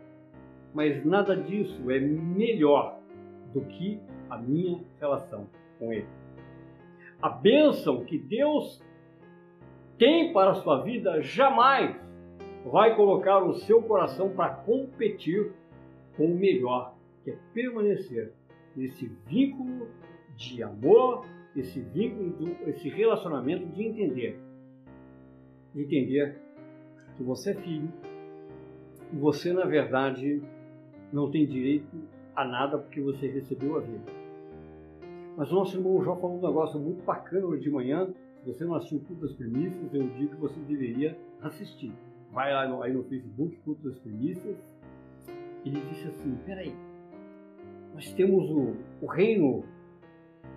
mas 0.75 1.05
nada 1.05 1.37
disso 1.37 1.89
é 1.89 1.99
melhor 1.99 2.99
do 3.53 3.61
que 3.61 3.97
a 4.29 4.37
minha 4.37 4.83
relação 4.99 5.47
com 5.79 5.93
Ele. 5.93 6.07
A 7.21 7.29
bênção 7.29 8.03
que 8.03 8.17
Deus 8.17 8.83
tem 9.97 10.33
para 10.33 10.51
a 10.51 10.55
sua 10.55 10.83
vida 10.83 11.21
jamais 11.21 11.95
vai 12.65 12.93
colocar 12.93 13.41
o 13.41 13.53
seu 13.53 13.81
coração 13.81 14.35
para 14.35 14.49
competir 14.49 15.53
com 16.17 16.25
o 16.25 16.35
melhor, 16.35 16.93
que 17.23 17.31
é 17.31 17.37
permanecer 17.53 18.33
nesse 18.75 19.07
vínculo 19.27 19.87
de 20.35 20.61
amor, 20.61 21.25
esse 21.55 21.79
vínculo, 21.79 22.35
esse 22.67 22.89
relacionamento 22.89 23.65
de 23.67 23.81
entender. 23.81 24.37
De 25.73 25.83
entender 25.83 26.37
que 27.15 27.23
você 27.23 27.51
é 27.51 27.55
filho, 27.55 27.93
você, 29.13 29.53
na 29.53 29.65
verdade, 29.65 30.41
não 31.15 31.31
tem 31.31 31.47
direito 31.47 31.87
a 32.35 32.43
nada 32.43 32.77
porque 32.77 32.99
você 32.99 33.25
recebeu 33.27 33.77
a 33.77 33.79
vida. 33.79 34.11
Mas 35.37 35.49
o 35.49 35.55
nosso 35.55 35.77
irmão 35.77 36.03
João 36.03 36.19
falou 36.19 36.37
um 36.37 36.45
negócio 36.45 36.77
muito 36.77 37.03
bacana 37.03 37.45
hoje 37.45 37.63
de 37.63 37.69
manhã. 37.69 38.13
Se 38.43 38.45
você 38.45 38.65
não 38.65 38.75
assistiu 38.75 38.97
o 38.97 39.01
Culto 39.01 39.33
Primícias, 39.35 39.93
eu 39.93 40.07
digo 40.09 40.35
que 40.35 40.41
você 40.41 40.59
deveria 40.59 41.17
assistir. 41.41 41.93
Vai 42.33 42.53
lá 42.53 42.67
no, 42.67 42.83
aí 42.83 42.91
no 42.91 43.03
Facebook, 43.03 43.55
Culto 43.63 43.89
das 43.89 43.97
Primícias. 43.99 44.57
Ele 45.65 45.79
disse 45.89 46.09
assim: 46.09 46.37
peraí, 46.45 46.75
nós 47.93 48.11
temos 48.13 48.49
o, 48.51 48.75
o 49.01 49.07
reino. 49.07 49.63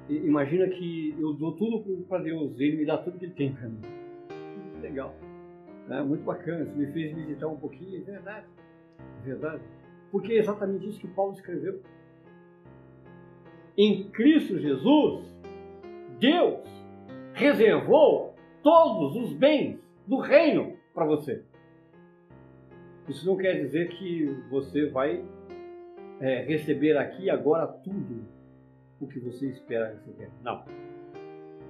Imagina 0.09 0.69
que 0.69 1.15
eu 1.21 1.35
dou 1.35 1.53
tudo 1.53 2.05
para 2.09 2.23
Deus, 2.23 2.59
Ele 2.59 2.79
me 2.79 2.85
dá 2.85 2.99
tudo 2.99 3.17
que 3.17 3.27
Ele 3.27 3.35
tem 3.35 3.53
para 3.53 3.69
mim. 3.69 3.81
Muito 4.57 4.83
legal. 4.83 5.15
É 5.89 6.03
muito 6.03 6.25
bacana. 6.25 6.65
Isso 6.65 6.77
me 6.77 6.87
fez 6.93 7.15
meditar 7.15 7.49
um 7.49 7.57
pouquinho. 7.57 8.01
É 8.01 8.05
verdade. 8.05 8.47
É 8.99 9.25
verdade. 9.25 9.63
Porque 10.11 10.33
é 10.33 10.39
exatamente 10.39 10.89
isso 10.89 11.01
que 11.01 11.09
Paulo 11.09 11.33
escreveu. 11.33 11.81
Em 13.77 14.09
Cristo 14.11 14.59
Jesus, 14.59 15.25
Deus 16.19 16.67
reservou 17.33 18.35
todos 18.63 19.17
os 19.17 19.33
bens 19.33 19.79
do 20.07 20.19
reino 20.19 20.77
para 20.93 21.05
você. 21.05 21.45
Isso 23.09 23.27
não 23.27 23.37
quer 23.37 23.55
dizer 23.63 23.89
que 23.89 24.27
você 24.51 24.87
vai 24.87 25.25
é, 26.21 26.43
receber 26.43 26.97
aqui 26.97 27.31
agora 27.31 27.67
tudo 27.67 28.27
o 29.01 29.07
que 29.07 29.19
você 29.21 29.49
espera 29.49 29.95
receber. 29.95 30.31
Não. 30.43 30.65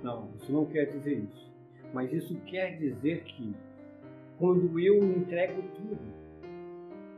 Não, 0.03 0.31
isso 0.37 0.51
não 0.51 0.65
quer 0.65 0.87
dizer 0.87 1.19
isso. 1.19 1.53
Mas 1.93 2.13
isso 2.13 2.35
quer 2.47 2.77
dizer 2.79 3.23
que 3.25 3.55
quando 4.39 4.79
eu 4.79 4.97
entrego 5.05 5.63
tudo, 5.75 6.18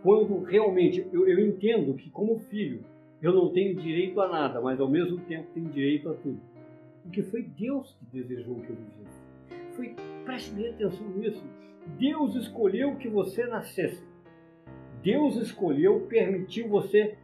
quando 0.03 0.43
realmente 0.43 1.07
eu, 1.13 1.29
eu 1.29 1.47
entendo 1.47 1.95
que 1.95 2.11
como 2.11 2.39
filho 2.39 2.85
eu 3.23 3.33
não 3.35 3.53
tenho 3.53 3.75
direito 3.75 4.21
a 4.21 4.29
nada, 4.29 4.61
mas 4.61 4.81
ao 4.81 4.89
mesmo 4.89 5.19
tempo 5.21 5.49
tenho 5.53 5.69
direito 5.69 6.09
a 6.09 6.15
tudo. 6.15 6.41
Porque 7.03 7.23
foi 7.23 7.43
Deus 7.43 7.95
que 7.99 8.19
desejou 8.19 8.57
que 8.57 8.71
eu 8.71 8.77
vivesse. 8.77 9.23
Foi, 9.77 9.95
preste 10.25 10.53
bem 10.53 10.71
atenção 10.71 11.09
nisso. 11.11 11.43
Deus 11.99 12.35
escolheu 12.35 12.97
que 12.97 13.09
você 13.09 13.47
nascesse. 13.47 14.03
Deus 15.03 15.37
escolheu, 15.37 16.07
permitiu 16.09 16.69
você 16.69 17.17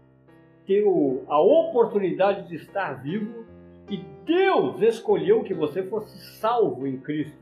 ter 0.66 0.84
a 1.28 1.40
oportunidade 1.40 2.48
de 2.48 2.56
estar 2.56 2.94
vivo 3.02 3.44
e 3.88 3.98
Deus 4.24 4.82
escolheu 4.82 5.44
que 5.44 5.54
você 5.54 5.82
fosse 5.82 6.18
salvo 6.38 6.86
em 6.86 6.98
Cristo. 6.98 7.38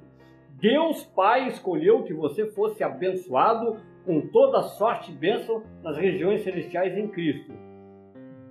Deus 0.60 1.04
Pai 1.04 1.48
escolheu 1.48 2.02
que 2.02 2.12
você 2.12 2.46
fosse 2.46 2.84
abençoado 2.84 3.80
com 4.04 4.20
toda 4.28 4.62
sorte 4.62 5.10
e 5.10 5.14
bênção 5.14 5.62
nas 5.82 5.96
regiões 5.96 6.42
celestiais 6.42 6.96
em 6.96 7.08
Cristo. 7.08 7.52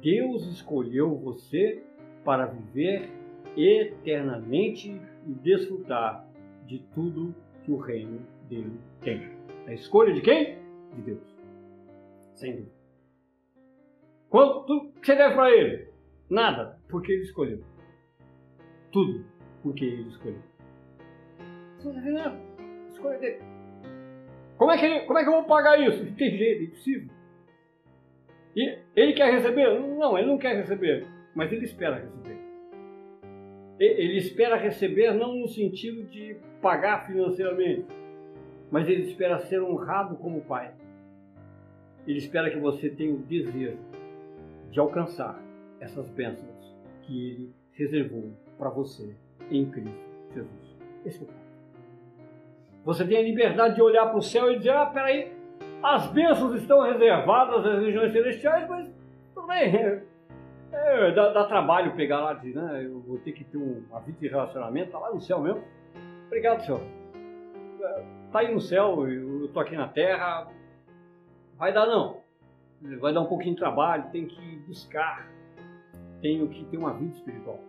Deus 0.01 0.45
escolheu 0.47 1.15
você 1.15 1.83
para 2.25 2.45
viver 2.45 3.09
eternamente 3.55 4.99
e 5.27 5.33
desfrutar 5.33 6.27
de 6.65 6.79
tudo 6.93 7.33
que 7.63 7.71
o 7.71 7.77
reino 7.77 8.19
dele 8.49 8.79
tem. 9.01 9.31
A 9.67 9.73
escolha 9.73 10.13
de 10.13 10.21
quem? 10.21 10.57
De 10.95 11.01
Deus. 11.01 11.37
Sem 12.35 12.55
dúvida. 12.55 12.73
Quanto 14.29 14.91
você 15.01 15.15
deve 15.15 15.35
para 15.35 15.51
ele? 15.51 15.87
Nada, 16.29 16.79
porque 16.89 17.11
ele 17.11 17.21
escolheu. 17.21 17.63
Tudo, 18.91 19.23
porque 19.61 19.85
ele 19.85 20.09
escolheu. 20.09 20.41
Não 21.83 21.93
deve 21.93 22.11
nada. 22.11 22.39
Escolha 22.89 23.19
dele. 23.19 23.52
Como 24.63 24.71
é, 24.71 24.78
que 24.78 25.06
como 25.06 25.19
é 25.19 25.23
que 25.23 25.28
eu 25.28 25.34
vou 25.34 25.43
pagar 25.43 25.78
isso? 25.78 26.06
Não 26.06 26.13
tem 26.13 26.38
jeito, 26.38 26.62
é 26.62 26.63
impossível. 26.63 27.10
E 28.56 28.78
ele 28.95 29.12
quer 29.12 29.30
receber? 29.34 29.78
Não, 29.78 30.17
ele 30.17 30.28
não 30.28 30.38
quer 30.38 30.56
receber, 30.56 31.06
mas 31.36 31.52
ele 31.52 31.65
espera 31.65 31.97
receber. 31.97 32.38
Ele 33.78 34.17
espera 34.17 34.56
receber 34.56 35.13
não 35.15 35.36
no 35.36 35.49
sentido 35.49 36.06
de 36.06 36.38
pagar 36.62 37.06
financeiramente, 37.06 37.86
mas 38.71 38.88
ele 38.88 39.02
espera 39.02 39.38
ser 39.39 39.62
honrado 39.62 40.15
como 40.15 40.39
pai. 40.39 40.73
Ele 42.08 42.19
espera 42.19 42.49
que 42.49 42.58
você 42.58 42.89
tenha 42.89 43.13
o 43.13 43.17
desejo 43.17 43.78
de 44.71 44.80
alcançar 44.80 45.43
essas 45.82 46.08
bênçãos 46.08 46.73
que 47.02 47.32
ele 47.32 47.54
reservou 47.73 48.32
para 48.58 48.69
você 48.69 49.13
em 49.52 49.69
Cristo 49.69 50.10
Jesus. 50.34 50.78
Esse 51.06 51.19
é 51.19 51.23
o. 51.23 51.42
Você 52.85 53.05
tem 53.05 53.17
a 53.17 53.21
liberdade 53.21 53.75
de 53.75 53.81
olhar 53.81 54.07
para 54.07 54.17
o 54.17 54.21
céu 54.21 54.51
e 54.51 54.57
dizer: 54.57 54.71
ah, 54.71 54.85
peraí, 54.85 55.31
as 55.81 56.07
bênçãos 56.07 56.55
estão 56.55 56.81
reservadas 56.81 57.65
às 57.65 57.79
regiões 57.81 58.11
celestiais, 58.11 58.67
mas 58.69 58.91
tudo 59.33 59.47
bem. 59.47 59.75
É, 59.75 60.03
é, 60.71 61.11
dá, 61.11 61.31
dá, 61.31 61.45
trabalho 61.45 61.95
pegar 61.95 62.19
lá, 62.19 62.33
de, 62.33 62.53
né? 62.53 62.83
Eu 62.83 62.99
vou 63.01 63.19
ter 63.19 63.31
que 63.31 63.43
ter 63.43 63.57
um, 63.57 63.83
uma 63.89 63.99
vida 63.99 64.17
de 64.19 64.27
relacionamento, 64.27 64.91
tá 64.91 64.99
lá 64.99 65.13
no 65.13 65.21
céu 65.21 65.39
mesmo. 65.39 65.63
Obrigado, 66.27 66.65
Senhor. 66.65 66.81
Tá 68.31 68.39
aí 68.39 68.51
no 68.51 68.59
céu, 68.59 69.07
eu 69.07 69.47
tô 69.53 69.59
aqui 69.59 69.75
na 69.75 69.87
terra, 69.87 70.47
Vai 71.57 71.73
dar 71.73 71.85
não. 71.85 72.17
Vai 72.99 73.13
dar 73.13 73.21
um 73.21 73.25
pouquinho 73.25 73.53
de 73.53 73.59
trabalho, 73.59 74.11
tem 74.11 74.27
que 74.27 74.57
buscar. 74.67 75.29
Tenho 76.21 76.49
que 76.49 76.65
ter 76.65 76.77
uma 76.77 76.93
vida 76.93 77.15
espiritual. 77.15 77.59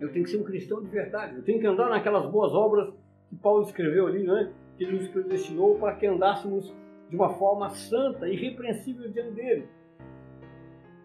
Eu 0.00 0.12
tenho 0.12 0.24
que 0.24 0.30
ser 0.30 0.36
um 0.36 0.44
cristão 0.44 0.80
de 0.82 0.88
verdade. 0.88 1.34
Eu 1.34 1.42
tenho 1.42 1.58
que 1.58 1.66
andar 1.66 1.88
naquelas 1.88 2.30
boas 2.30 2.52
obras 2.52 2.94
que 3.36 3.42
Paulo 3.42 3.62
escreveu 3.62 4.06
ali, 4.06 4.26
né? 4.26 4.52
Que 4.76 4.84
ele 4.84 4.98
nos 4.98 5.08
predestinou 5.08 5.78
para 5.78 5.94
que 5.94 6.06
andássemos 6.06 6.74
de 7.08 7.16
uma 7.16 7.30
forma 7.34 7.70
santa, 7.70 8.28
irrepreensível 8.28 9.10
diante 9.10 9.32
dele. 9.32 9.68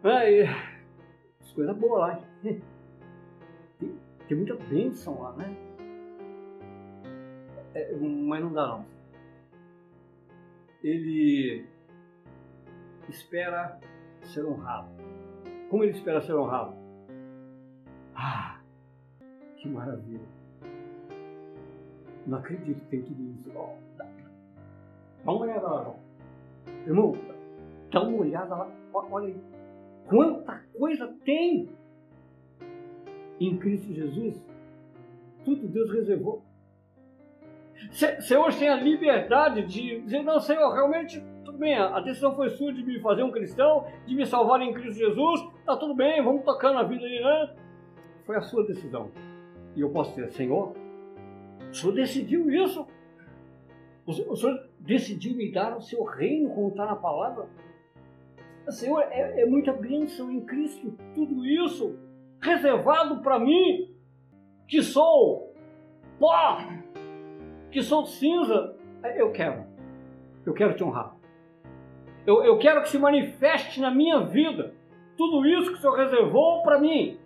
É. 0.04 0.72
Coisa 1.54 1.74
boa 1.74 2.08
lá. 2.08 2.22
Tem, 3.78 4.00
tem 4.28 4.38
muita 4.38 4.56
bênção 4.56 5.22
lá, 5.22 5.34
né? 5.34 5.58
É, 7.74 7.94
mas 7.96 8.42
não 8.42 8.54
dá 8.54 8.68
não. 8.68 8.86
Ele 10.82 11.66
espera 13.10 13.80
ser 14.24 14.46
honrado. 14.46 14.88
Como 15.70 15.84
ele 15.84 15.92
espera 15.92 16.22
ser 16.22 16.34
honrado? 16.36 16.74
Ah, 18.16 18.62
que 19.58 19.68
maravilha! 19.68 20.41
Não 22.26 22.38
acredito 22.38 22.80
que 22.82 22.88
tem 22.88 23.02
tudo 23.02 23.24
isso. 23.24 23.50
Dá, 23.98 24.06
dá 25.26 25.32
uma 25.32 25.42
olhada 25.42 25.68
lá, 25.68 25.84
João. 25.84 26.00
Irmão, 26.86 27.18
dá 27.92 28.02
uma 28.04 28.18
olhada 28.18 28.56
lá. 28.56 28.72
Olha 28.94 29.28
aí. 29.28 29.38
Quanta 30.08 30.62
coisa 30.78 31.08
tem 31.24 31.70
em 33.40 33.58
Cristo 33.58 33.94
Jesus. 33.94 34.42
Tudo 35.44 35.68
Deus 35.68 35.92
reservou. 35.92 36.44
Você 37.92 38.38
hoje 38.38 38.60
tem 38.60 38.70
a 38.70 38.76
liberdade 38.76 39.66
de 39.66 40.02
dizer, 40.02 40.22
não, 40.22 40.40
Senhor, 40.40 40.72
realmente 40.72 41.24
tudo 41.44 41.58
bem, 41.58 41.76
a 41.76 42.00
decisão 42.00 42.36
foi 42.36 42.50
sua 42.52 42.72
de 42.72 42.84
me 42.84 43.00
fazer 43.00 43.24
um 43.24 43.32
cristão, 43.32 43.88
de 44.06 44.16
me 44.16 44.26
salvar 44.26 44.62
em 44.62 44.72
Cristo 44.74 45.00
Jesus, 45.00 45.42
tá 45.66 45.76
tudo 45.76 45.96
bem, 45.96 46.24
vamos 46.24 46.46
tocando 46.46 46.78
a 46.78 46.84
vida 46.84 47.04
aí, 47.04 47.20
né? 47.20 47.56
Foi 48.26 48.36
a 48.36 48.42
sua 48.42 48.66
decisão. 48.66 49.10
E 49.76 49.82
eu 49.82 49.90
posso 49.90 50.12
dizer, 50.12 50.32
Senhor, 50.32 50.74
o 51.72 51.74
Senhor 51.74 51.94
decidiu 51.94 52.52
isso. 52.52 52.86
O 54.06 54.36
Senhor 54.36 54.70
decidiu 54.80 55.36
me 55.36 55.52
dar 55.52 55.78
o 55.78 55.82
seu 55.82 56.04
reino, 56.04 56.50
como 56.50 56.70
está 56.70 56.86
na 56.86 56.96
palavra. 56.96 57.48
Senhor, 58.70 59.02
é, 59.10 59.42
é 59.42 59.46
muita 59.46 59.74
bênção 59.74 60.32
em 60.32 60.42
Cristo, 60.42 60.96
tudo 61.16 61.46
isso 61.46 61.98
reservado 62.42 63.22
para 63.22 63.40
mim, 63.40 63.94
que 64.68 64.82
sou 64.82 65.54
pó, 66.20 66.58
que 67.72 67.82
sou 67.82 68.06
cinza. 68.06 68.76
Eu 69.16 69.32
quero, 69.32 69.66
eu 70.46 70.54
quero 70.54 70.76
te 70.76 70.84
honrar. 70.84 71.16
Eu, 72.26 72.44
eu 72.44 72.58
quero 72.58 72.82
que 72.82 72.90
se 72.90 72.98
manifeste 72.98 73.80
na 73.80 73.92
minha 73.92 74.20
vida 74.22 74.74
tudo 75.18 75.46
isso 75.46 75.72
que 75.72 75.78
o 75.78 75.82
Senhor 75.82 75.96
reservou 75.96 76.64
para 76.64 76.80
mim. 76.80 77.18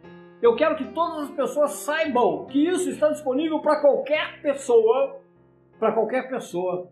Eu 0.46 0.56
quero 0.56 0.76
que 0.76 0.86
todas 0.94 1.24
as 1.24 1.32
pessoas 1.32 1.72
saibam 1.72 2.46
que 2.46 2.68
isso 2.68 2.88
está 2.92 3.10
disponível 3.10 3.62
para 3.62 3.82
qualquer 3.82 4.44
pessoa, 4.44 5.20
para 5.80 5.92
qualquer 5.92 6.30
pessoa 6.30 6.88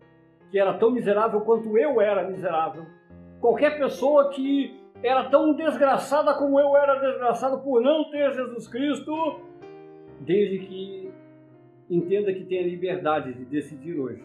que 0.50 0.58
era 0.58 0.74
tão 0.80 0.90
miserável 0.90 1.40
quanto 1.42 1.78
eu 1.78 2.02
era 2.02 2.28
miserável. 2.28 2.84
Qualquer 3.40 3.78
pessoa 3.78 4.32
que 4.32 4.76
era 5.04 5.30
tão 5.30 5.54
desgraçada 5.54 6.34
como 6.34 6.60
eu 6.60 6.76
era 6.76 6.96
desgraçado 6.96 7.62
por 7.62 7.80
não 7.80 8.10
ter 8.10 8.34
Jesus 8.34 8.68
Cristo, 8.68 9.42
desde 10.20 10.58
que 10.58 11.14
entenda 11.88 12.34
que 12.34 12.46
tem 12.46 12.58
a 12.58 12.68
liberdade 12.68 13.36
de 13.36 13.46
decidir 13.46 14.00
hoje 14.00 14.24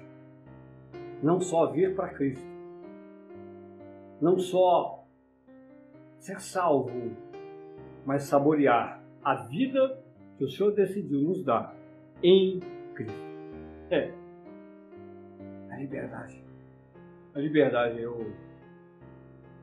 não 1.22 1.38
só 1.38 1.66
vir 1.66 1.94
para 1.94 2.08
Cristo, 2.08 2.48
não 4.22 4.38
só 4.38 5.04
ser 6.18 6.40
salvo, 6.40 7.12
mas 8.06 8.22
saborear 8.22 8.97
a 9.24 9.34
vida 9.46 10.02
que 10.36 10.44
o 10.44 10.48
Senhor 10.48 10.72
decidiu 10.72 11.20
nos 11.20 11.44
dar 11.44 11.74
em 12.22 12.60
Cristo. 12.94 13.28
É 13.90 14.12
a 15.70 15.76
liberdade. 15.76 16.42
A 17.34 17.38
liberdade, 17.38 18.00
eu 18.00 18.32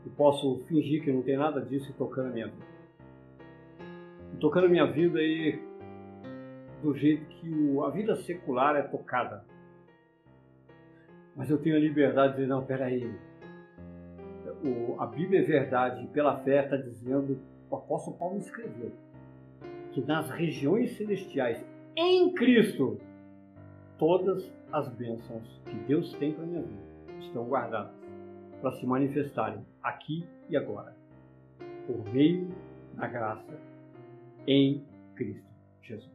e 0.06 0.10
posso 0.10 0.60
fingir 0.68 1.03
que 1.03 1.12
não 1.12 1.24
tem 1.24 1.36
nada 1.36 1.62
disso 1.62 1.89
e 1.89 1.93
tocando 1.93 2.30
a 2.30 2.32
minha 2.32 2.47
vida. 2.47 2.66
E 4.34 4.38
tocando 4.38 4.66
a 4.66 4.70
minha 4.70 4.86
vida 4.86 5.18
aí 5.20 5.60
do 6.84 6.95
jeito 6.95 7.26
que 7.26 7.49
o, 7.49 7.84
a 7.84 7.89
vida 7.89 8.16
secular 8.16 8.76
é 8.76 8.84
tocada. 8.84 9.43
Mas 11.36 11.49
eu 11.49 11.58
tenho 11.58 11.76
a 11.76 11.80
liberdade 11.80 12.34
de 12.34 12.41
dizer, 12.41 12.47
não, 12.47 12.64
peraí, 12.64 13.12
o, 14.64 14.95
a 15.01 15.08
Bíblia 15.08 15.41
é 15.41 15.43
verdade, 15.43 16.03
e 16.03 16.08
pela 16.08 16.38
fé 16.43 16.64
está 16.64 16.78
dizendo, 16.78 17.39
o 17.70 17.76
apóstolo 17.76 18.16
Paulo 18.18 18.38
escreveu, 18.38 18.91
que 19.95 20.01
nas 20.01 20.29
regiões 20.29 20.97
celestiais, 20.97 21.65
em 21.95 22.33
Cristo, 22.33 22.99
todas 23.97 24.53
as 24.69 24.89
bênçãos 24.89 25.61
que 25.63 25.73
Deus 25.87 26.13
tem 26.15 26.33
para 26.33 26.45
minha 26.45 26.63
vida 26.63 26.83
estão 27.21 27.45
guardadas 27.45 27.95
para 28.59 28.73
se 28.73 28.85
manifestarem 28.85 29.65
aqui 29.81 30.27
e 30.49 30.57
agora, 30.57 30.93
por 31.87 32.03
meio 32.11 32.49
da 32.95 33.07
graça 33.07 33.57
em 34.45 34.83
Cristo 35.15 35.47
Jesus. 35.81 36.11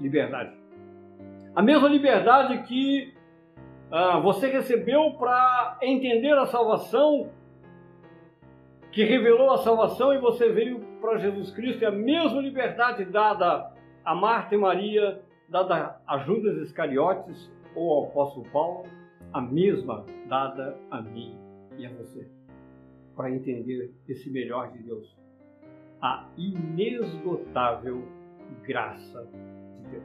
Liberdade. 0.00 0.56
A 1.52 1.62
mesma 1.62 1.88
liberdade 1.88 2.62
que 2.62 3.12
ah, 3.90 4.20
você 4.20 4.46
recebeu 4.46 5.14
para 5.14 5.78
entender 5.82 6.38
a 6.38 6.46
salvação, 6.46 7.28
que 8.92 9.02
revelou 9.02 9.50
a 9.50 9.58
salvação 9.58 10.14
e 10.14 10.18
você 10.18 10.48
veio 10.48 10.91
para 11.02 11.18
Jesus 11.18 11.50
Cristo, 11.50 11.84
é 11.84 11.88
a 11.88 11.92
mesma 11.92 12.40
liberdade 12.40 13.04
dada 13.04 13.72
a 14.04 14.14
Marta 14.14 14.54
e 14.54 14.58
Maria, 14.58 15.20
dada 15.48 16.00
a 16.06 16.18
Judas 16.18 16.56
Iscariotes 16.58 17.50
ou 17.74 17.90
ao 17.90 18.04
apóstolo 18.06 18.46
Paulo, 18.50 18.86
a 19.32 19.40
mesma 19.40 20.06
dada 20.28 20.78
a 20.90 21.02
mim 21.02 21.36
e 21.76 21.84
a 21.84 21.90
você, 21.90 22.26
para 23.16 23.30
entender 23.30 23.92
esse 24.08 24.30
melhor 24.30 24.70
de 24.72 24.78
Deus, 24.78 25.14
a 26.00 26.28
inesgotável 26.38 28.06
graça 28.62 29.28
de 29.78 29.90
Deus. 29.90 30.04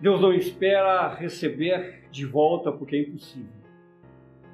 Deus 0.00 0.20
não 0.20 0.32
espera 0.32 1.14
receber 1.14 2.08
de 2.10 2.24
volta 2.24 2.72
porque 2.72 2.96
é 2.96 3.00
impossível 3.02 3.58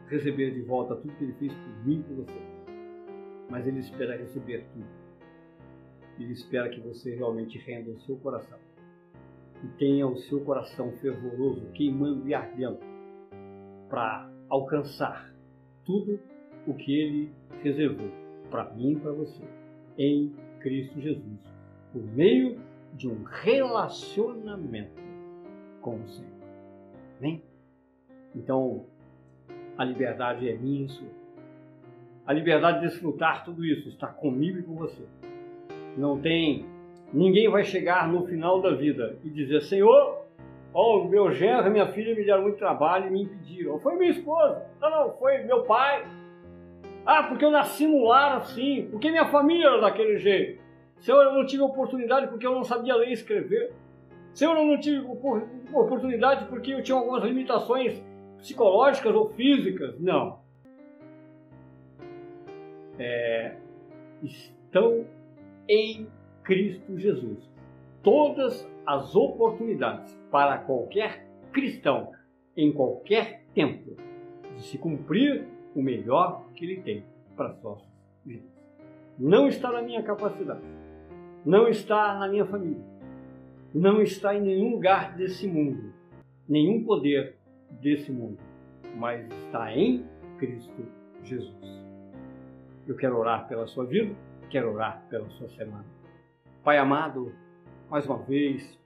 receber 0.08 0.52
de 0.52 0.62
volta 0.62 0.96
tudo 0.96 1.14
que 1.14 1.24
Ele 1.24 1.32
fez 1.34 1.52
por 1.52 1.86
mim 1.86 2.00
e 2.00 2.02
por 2.02 2.24
você. 2.24 2.40
Mas 3.50 3.66
Ele 3.66 3.78
espera 3.78 4.16
receber 4.16 4.64
tudo. 4.72 5.03
Ele 6.18 6.32
espera 6.32 6.68
que 6.68 6.80
você 6.80 7.14
realmente 7.14 7.58
renda 7.58 7.90
o 7.90 8.00
seu 8.00 8.16
coração 8.16 8.58
e 9.62 9.68
tenha 9.78 10.06
o 10.06 10.16
seu 10.16 10.40
coração 10.44 10.92
fervoroso, 10.98 11.66
queimando 11.72 12.28
e 12.28 12.34
ardendo 12.34 12.78
para 13.88 14.30
alcançar 14.48 15.32
tudo 15.84 16.20
o 16.66 16.74
que 16.74 16.92
Ele 16.92 17.32
reservou 17.62 18.10
para 18.50 18.70
mim 18.74 18.92
e 18.92 18.96
para 18.96 19.12
você 19.12 19.42
em 19.98 20.34
Cristo 20.60 21.00
Jesus, 21.00 21.40
por 21.92 22.02
meio 22.02 22.60
de 22.94 23.08
um 23.08 23.22
relacionamento 23.24 25.02
com 25.80 25.96
o 25.96 26.08
Senhor. 26.08 26.30
Amém? 27.18 27.42
Então, 28.34 28.86
a 29.76 29.84
liberdade 29.84 30.48
é 30.48 30.56
minha 30.56 30.86
e 30.86 30.88
sua. 30.88 31.08
A 32.26 32.32
liberdade 32.32 32.80
de 32.80 32.88
desfrutar 32.88 33.44
tudo 33.44 33.64
isso 33.64 33.88
está 33.88 34.06
comigo 34.06 34.58
e 34.58 34.62
com 34.62 34.74
você. 34.74 35.04
Não 35.96 36.18
tem. 36.18 36.66
Ninguém 37.12 37.48
vai 37.48 37.64
chegar 37.64 38.08
no 38.08 38.26
final 38.26 38.60
da 38.60 38.74
vida 38.74 39.16
e 39.24 39.30
dizer: 39.30 39.62
Senhor, 39.62 40.24
oh, 40.72 41.04
meu 41.04 41.30
genro 41.30 41.70
minha 41.70 41.86
filha 41.86 42.14
me 42.14 42.24
deram 42.24 42.42
muito 42.42 42.58
trabalho 42.58 43.06
e 43.06 43.10
me 43.10 43.22
impediram. 43.22 43.78
Foi 43.78 43.96
minha 43.96 44.10
esposa. 44.10 44.66
Não, 44.80 44.90
não, 44.90 45.12
foi 45.14 45.38
meu 45.44 45.62
pai. 45.62 46.04
Ah, 47.06 47.22
porque 47.24 47.44
eu 47.44 47.50
nasci 47.50 47.86
no 47.86 48.04
lar 48.04 48.38
assim. 48.38 48.88
Porque 48.90 49.10
minha 49.10 49.26
família 49.26 49.66
era 49.66 49.80
daquele 49.80 50.18
jeito. 50.18 50.62
Senhor, 51.00 51.22
eu 51.22 51.34
não 51.34 51.46
tive 51.46 51.62
oportunidade 51.62 52.28
porque 52.28 52.46
eu 52.46 52.54
não 52.54 52.64
sabia 52.64 52.96
ler 52.96 53.10
e 53.10 53.12
escrever. 53.12 53.72
Senhor, 54.32 54.56
eu 54.56 54.64
não 54.64 54.80
tive 54.80 55.06
oportunidade 55.72 56.46
porque 56.46 56.72
eu 56.72 56.82
tinha 56.82 56.96
algumas 56.96 57.22
limitações 57.22 58.02
psicológicas 58.38 59.14
ou 59.14 59.28
físicas. 59.30 60.00
Não. 60.00 60.40
É, 62.98 63.54
estão 64.22 65.04
em 65.68 66.06
Cristo 66.42 66.98
Jesus. 66.98 67.50
Todas 68.02 68.68
as 68.86 69.14
oportunidades 69.16 70.14
para 70.30 70.58
qualquer 70.58 71.26
cristão, 71.52 72.12
em 72.56 72.72
qualquer 72.72 73.44
tempo, 73.54 73.96
de 74.54 74.62
se 74.62 74.78
cumprir 74.78 75.46
o 75.74 75.82
melhor 75.82 76.46
que 76.54 76.64
ele 76.64 76.80
tem 76.82 77.04
para 77.36 77.48
as 77.48 77.60
suas 77.60 77.82
vidas. 78.24 78.52
Não 79.18 79.48
está 79.48 79.72
na 79.72 79.82
minha 79.82 80.02
capacidade, 80.02 80.62
não 81.44 81.68
está 81.68 82.18
na 82.18 82.28
minha 82.28 82.44
família, 82.44 82.84
não 83.74 84.02
está 84.02 84.34
em 84.34 84.40
nenhum 84.40 84.70
lugar 84.70 85.16
desse 85.16 85.46
mundo, 85.46 85.92
nenhum 86.48 86.84
poder 86.84 87.36
desse 87.70 88.12
mundo, 88.12 88.38
mas 88.96 89.26
está 89.44 89.72
em 89.74 90.04
Cristo 90.38 90.86
Jesus. 91.22 91.84
Eu 92.86 92.96
quero 92.96 93.16
orar 93.16 93.48
pela 93.48 93.66
sua 93.66 93.84
vida, 93.84 94.14
quero 94.54 94.72
orar 94.72 95.02
pela 95.10 95.28
sua 95.30 95.48
semana. 95.48 95.84
Pai 96.62 96.78
amado, 96.78 97.32
mais 97.90 98.06
uma 98.06 98.18
vez, 98.18 98.78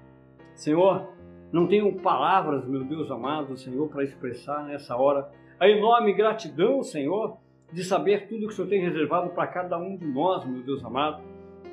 Senhor, 0.54 1.06
não 1.52 1.66
tenho 1.66 1.94
palavras, 2.00 2.66
meu 2.66 2.84
Deus 2.84 3.10
amado, 3.10 3.54
Senhor, 3.54 3.86
para 3.90 4.02
expressar 4.02 4.64
nessa 4.64 4.96
hora 4.96 5.30
a 5.60 5.68
enorme 5.68 6.14
gratidão, 6.14 6.82
Senhor, 6.82 7.36
de 7.70 7.84
saber 7.84 8.28
tudo 8.28 8.46
que 8.46 8.54
o 8.54 8.56
Senhor 8.56 8.68
tem 8.68 8.80
reservado 8.80 9.28
para 9.28 9.46
cada 9.46 9.76
um 9.76 9.94
de 9.94 10.06
nós, 10.06 10.42
meu 10.46 10.62
Deus 10.62 10.82
amado. 10.82 11.22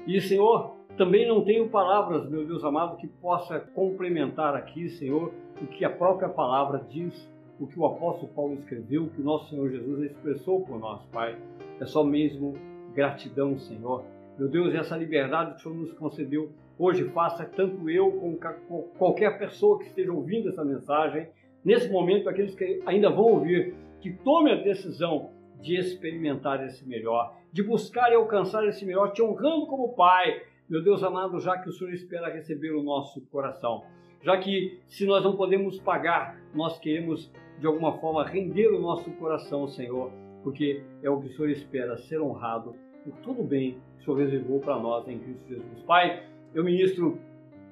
E, 0.06 0.20
Senhor, 0.20 0.76
também 0.98 1.26
não 1.26 1.46
tenho 1.46 1.70
palavras, 1.70 2.30
meu 2.30 2.46
Deus 2.46 2.66
amado, 2.66 2.98
que 2.98 3.08
possa 3.08 3.62
complementar 3.62 4.56
aqui, 4.56 4.90
Senhor, 4.90 5.32
o 5.62 5.68
que 5.68 5.86
a 5.86 5.90
própria 5.90 6.28
palavra 6.28 6.86
diz, 6.90 7.32
o 7.58 7.66
que 7.66 7.80
o 7.80 7.86
apóstolo 7.86 8.30
Paulo 8.34 8.56
escreveu, 8.56 9.04
o 9.04 9.10
que 9.10 9.22
nosso 9.22 9.52
Senhor 9.52 9.70
Jesus 9.70 10.12
expressou 10.12 10.66
por 10.66 10.78
nós, 10.78 11.02
Pai. 11.14 11.38
É 11.80 11.86
só 11.86 12.04
mesmo 12.04 12.75
gratidão, 12.96 13.58
Senhor. 13.60 14.06
Meu 14.40 14.48
Deus, 14.48 14.74
essa 14.74 14.98
liberdade 14.98 15.52
que 15.52 15.58
o 15.58 15.60
Senhor 15.64 15.76
nos 15.76 15.94
concedeu 15.94 16.52
hoje, 16.80 17.04
faça 17.10 17.46
tanto 17.46 17.90
eu 17.90 18.12
como 18.12 18.38
qualquer 18.98 19.38
pessoa 19.38 19.78
que 19.80 19.86
esteja 19.86 20.12
ouvindo 20.12 20.50
essa 20.50 20.64
mensagem, 20.64 21.28
nesse 21.64 21.90
momento, 21.90 22.30
aqueles 22.30 22.56
que 22.56 22.82
ainda 22.86 23.10
vão 23.10 23.26
ouvir, 23.26 23.76
que 24.02 24.12
tome 24.12 24.52
a 24.52 24.56
decisão 24.56 25.32
de 25.62 25.76
experimentar 25.76 26.66
esse 26.66 26.86
melhor, 26.88 27.38
de 27.52 27.64
buscar 27.64 28.12
e 28.12 28.16
alcançar 28.16 28.68
esse 28.68 28.86
melhor, 28.86 29.12
te 29.12 29.22
honrando 29.22 29.68
como 29.68 29.96
Pai, 29.96 30.42
meu 30.70 30.84
Deus 30.84 31.04
amado, 31.04 31.40
já 31.40 31.58
que 31.58 31.70
o 31.70 31.72
Senhor 31.72 31.94
espera 31.94 32.34
receber 32.34 32.72
o 32.72 32.84
nosso 32.84 33.22
coração, 33.28 33.84
já 34.22 34.38
que 34.38 34.80
se 34.88 35.06
nós 35.06 35.24
não 35.24 35.36
podemos 35.36 35.80
pagar, 35.80 36.38
nós 36.54 36.78
queremos 36.80 37.32
de 37.60 37.68
alguma 37.68 37.94
forma 38.00 38.26
render 38.26 38.68
o 38.68 38.82
nosso 38.82 39.10
coração, 39.12 39.68
Senhor, 39.68 40.12
porque 40.44 40.84
é 41.02 41.10
o 41.10 41.20
que 41.22 41.28
o 41.28 41.32
Senhor 41.32 41.50
espera, 41.50 41.98
ser 41.98 42.22
honrado 42.22 42.76
por 43.06 43.14
tudo 43.24 43.44
bem 43.44 43.78
que 43.98 44.02
o 44.02 44.06
Senhor 44.06 44.18
reservou 44.18 44.60
para 44.60 44.80
nós 44.80 45.08
em 45.08 45.20
Cristo 45.20 45.48
Jesus. 45.48 45.84
Pai, 45.86 46.24
eu 46.54 46.64
ministro 46.64 47.20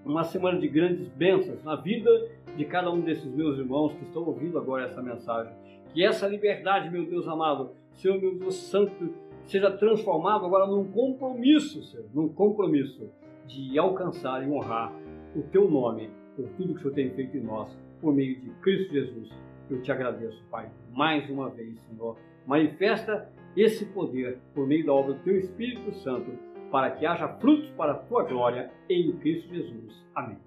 uma 0.05 0.23
semana 0.23 0.59
de 0.59 0.67
grandes 0.67 1.07
bênçãos 1.09 1.63
na 1.63 1.75
vida 1.75 2.29
de 2.55 2.63
cada 2.65 2.91
um 2.91 3.01
desses 3.01 3.25
meus 3.25 3.57
irmãos 3.57 3.93
que 3.93 4.03
estão 4.03 4.23
ouvindo 4.23 4.57
agora 4.59 4.85
essa 4.85 5.01
mensagem. 5.01 5.51
Que 5.91 6.03
essa 6.03 6.27
liberdade, 6.27 6.89
meu 6.89 7.05
Deus 7.05 7.27
amado, 7.27 7.71
Senhor, 7.93 8.19
meu 8.19 8.35
Deus 8.35 8.55
Santo, 8.55 9.13
seja 9.45 9.71
transformado 9.71 10.45
agora 10.45 10.67
num 10.67 10.85
compromisso, 10.91 11.83
Senhor, 11.83 12.05
num 12.13 12.29
compromisso 12.29 13.09
de 13.47 13.77
alcançar 13.77 14.47
e 14.47 14.51
honrar 14.51 14.93
o 15.35 15.41
Teu 15.41 15.69
nome 15.69 16.09
por 16.35 16.47
tudo 16.57 16.73
que 16.73 16.79
o 16.79 16.81
Senhor 16.81 16.93
tem 16.93 17.09
feito 17.11 17.37
em 17.37 17.41
nós, 17.41 17.75
por 18.01 18.13
meio 18.13 18.39
de 18.39 18.49
Cristo 18.61 18.93
Jesus. 18.93 19.29
Eu 19.69 19.81
te 19.81 19.91
agradeço, 19.91 20.43
Pai, 20.51 20.69
mais 20.91 21.27
uma 21.29 21.49
vez, 21.49 21.79
Senhor. 21.89 22.17
Manifesta 22.45 23.29
esse 23.55 23.85
poder 23.85 24.39
por 24.53 24.67
meio 24.67 24.85
da 24.85 24.93
obra 24.93 25.13
do 25.13 25.23
Teu 25.23 25.37
Espírito 25.37 25.93
Santo, 25.99 26.31
para 26.71 26.91
que 26.91 27.05
haja 27.05 27.27
frutos 27.39 27.69
para 27.71 27.93
a 27.93 27.97
Tua 27.97 28.23
glória 28.23 28.71
em 28.89 29.11
Cristo 29.17 29.53
Jesus. 29.53 30.05
Amém. 30.15 30.37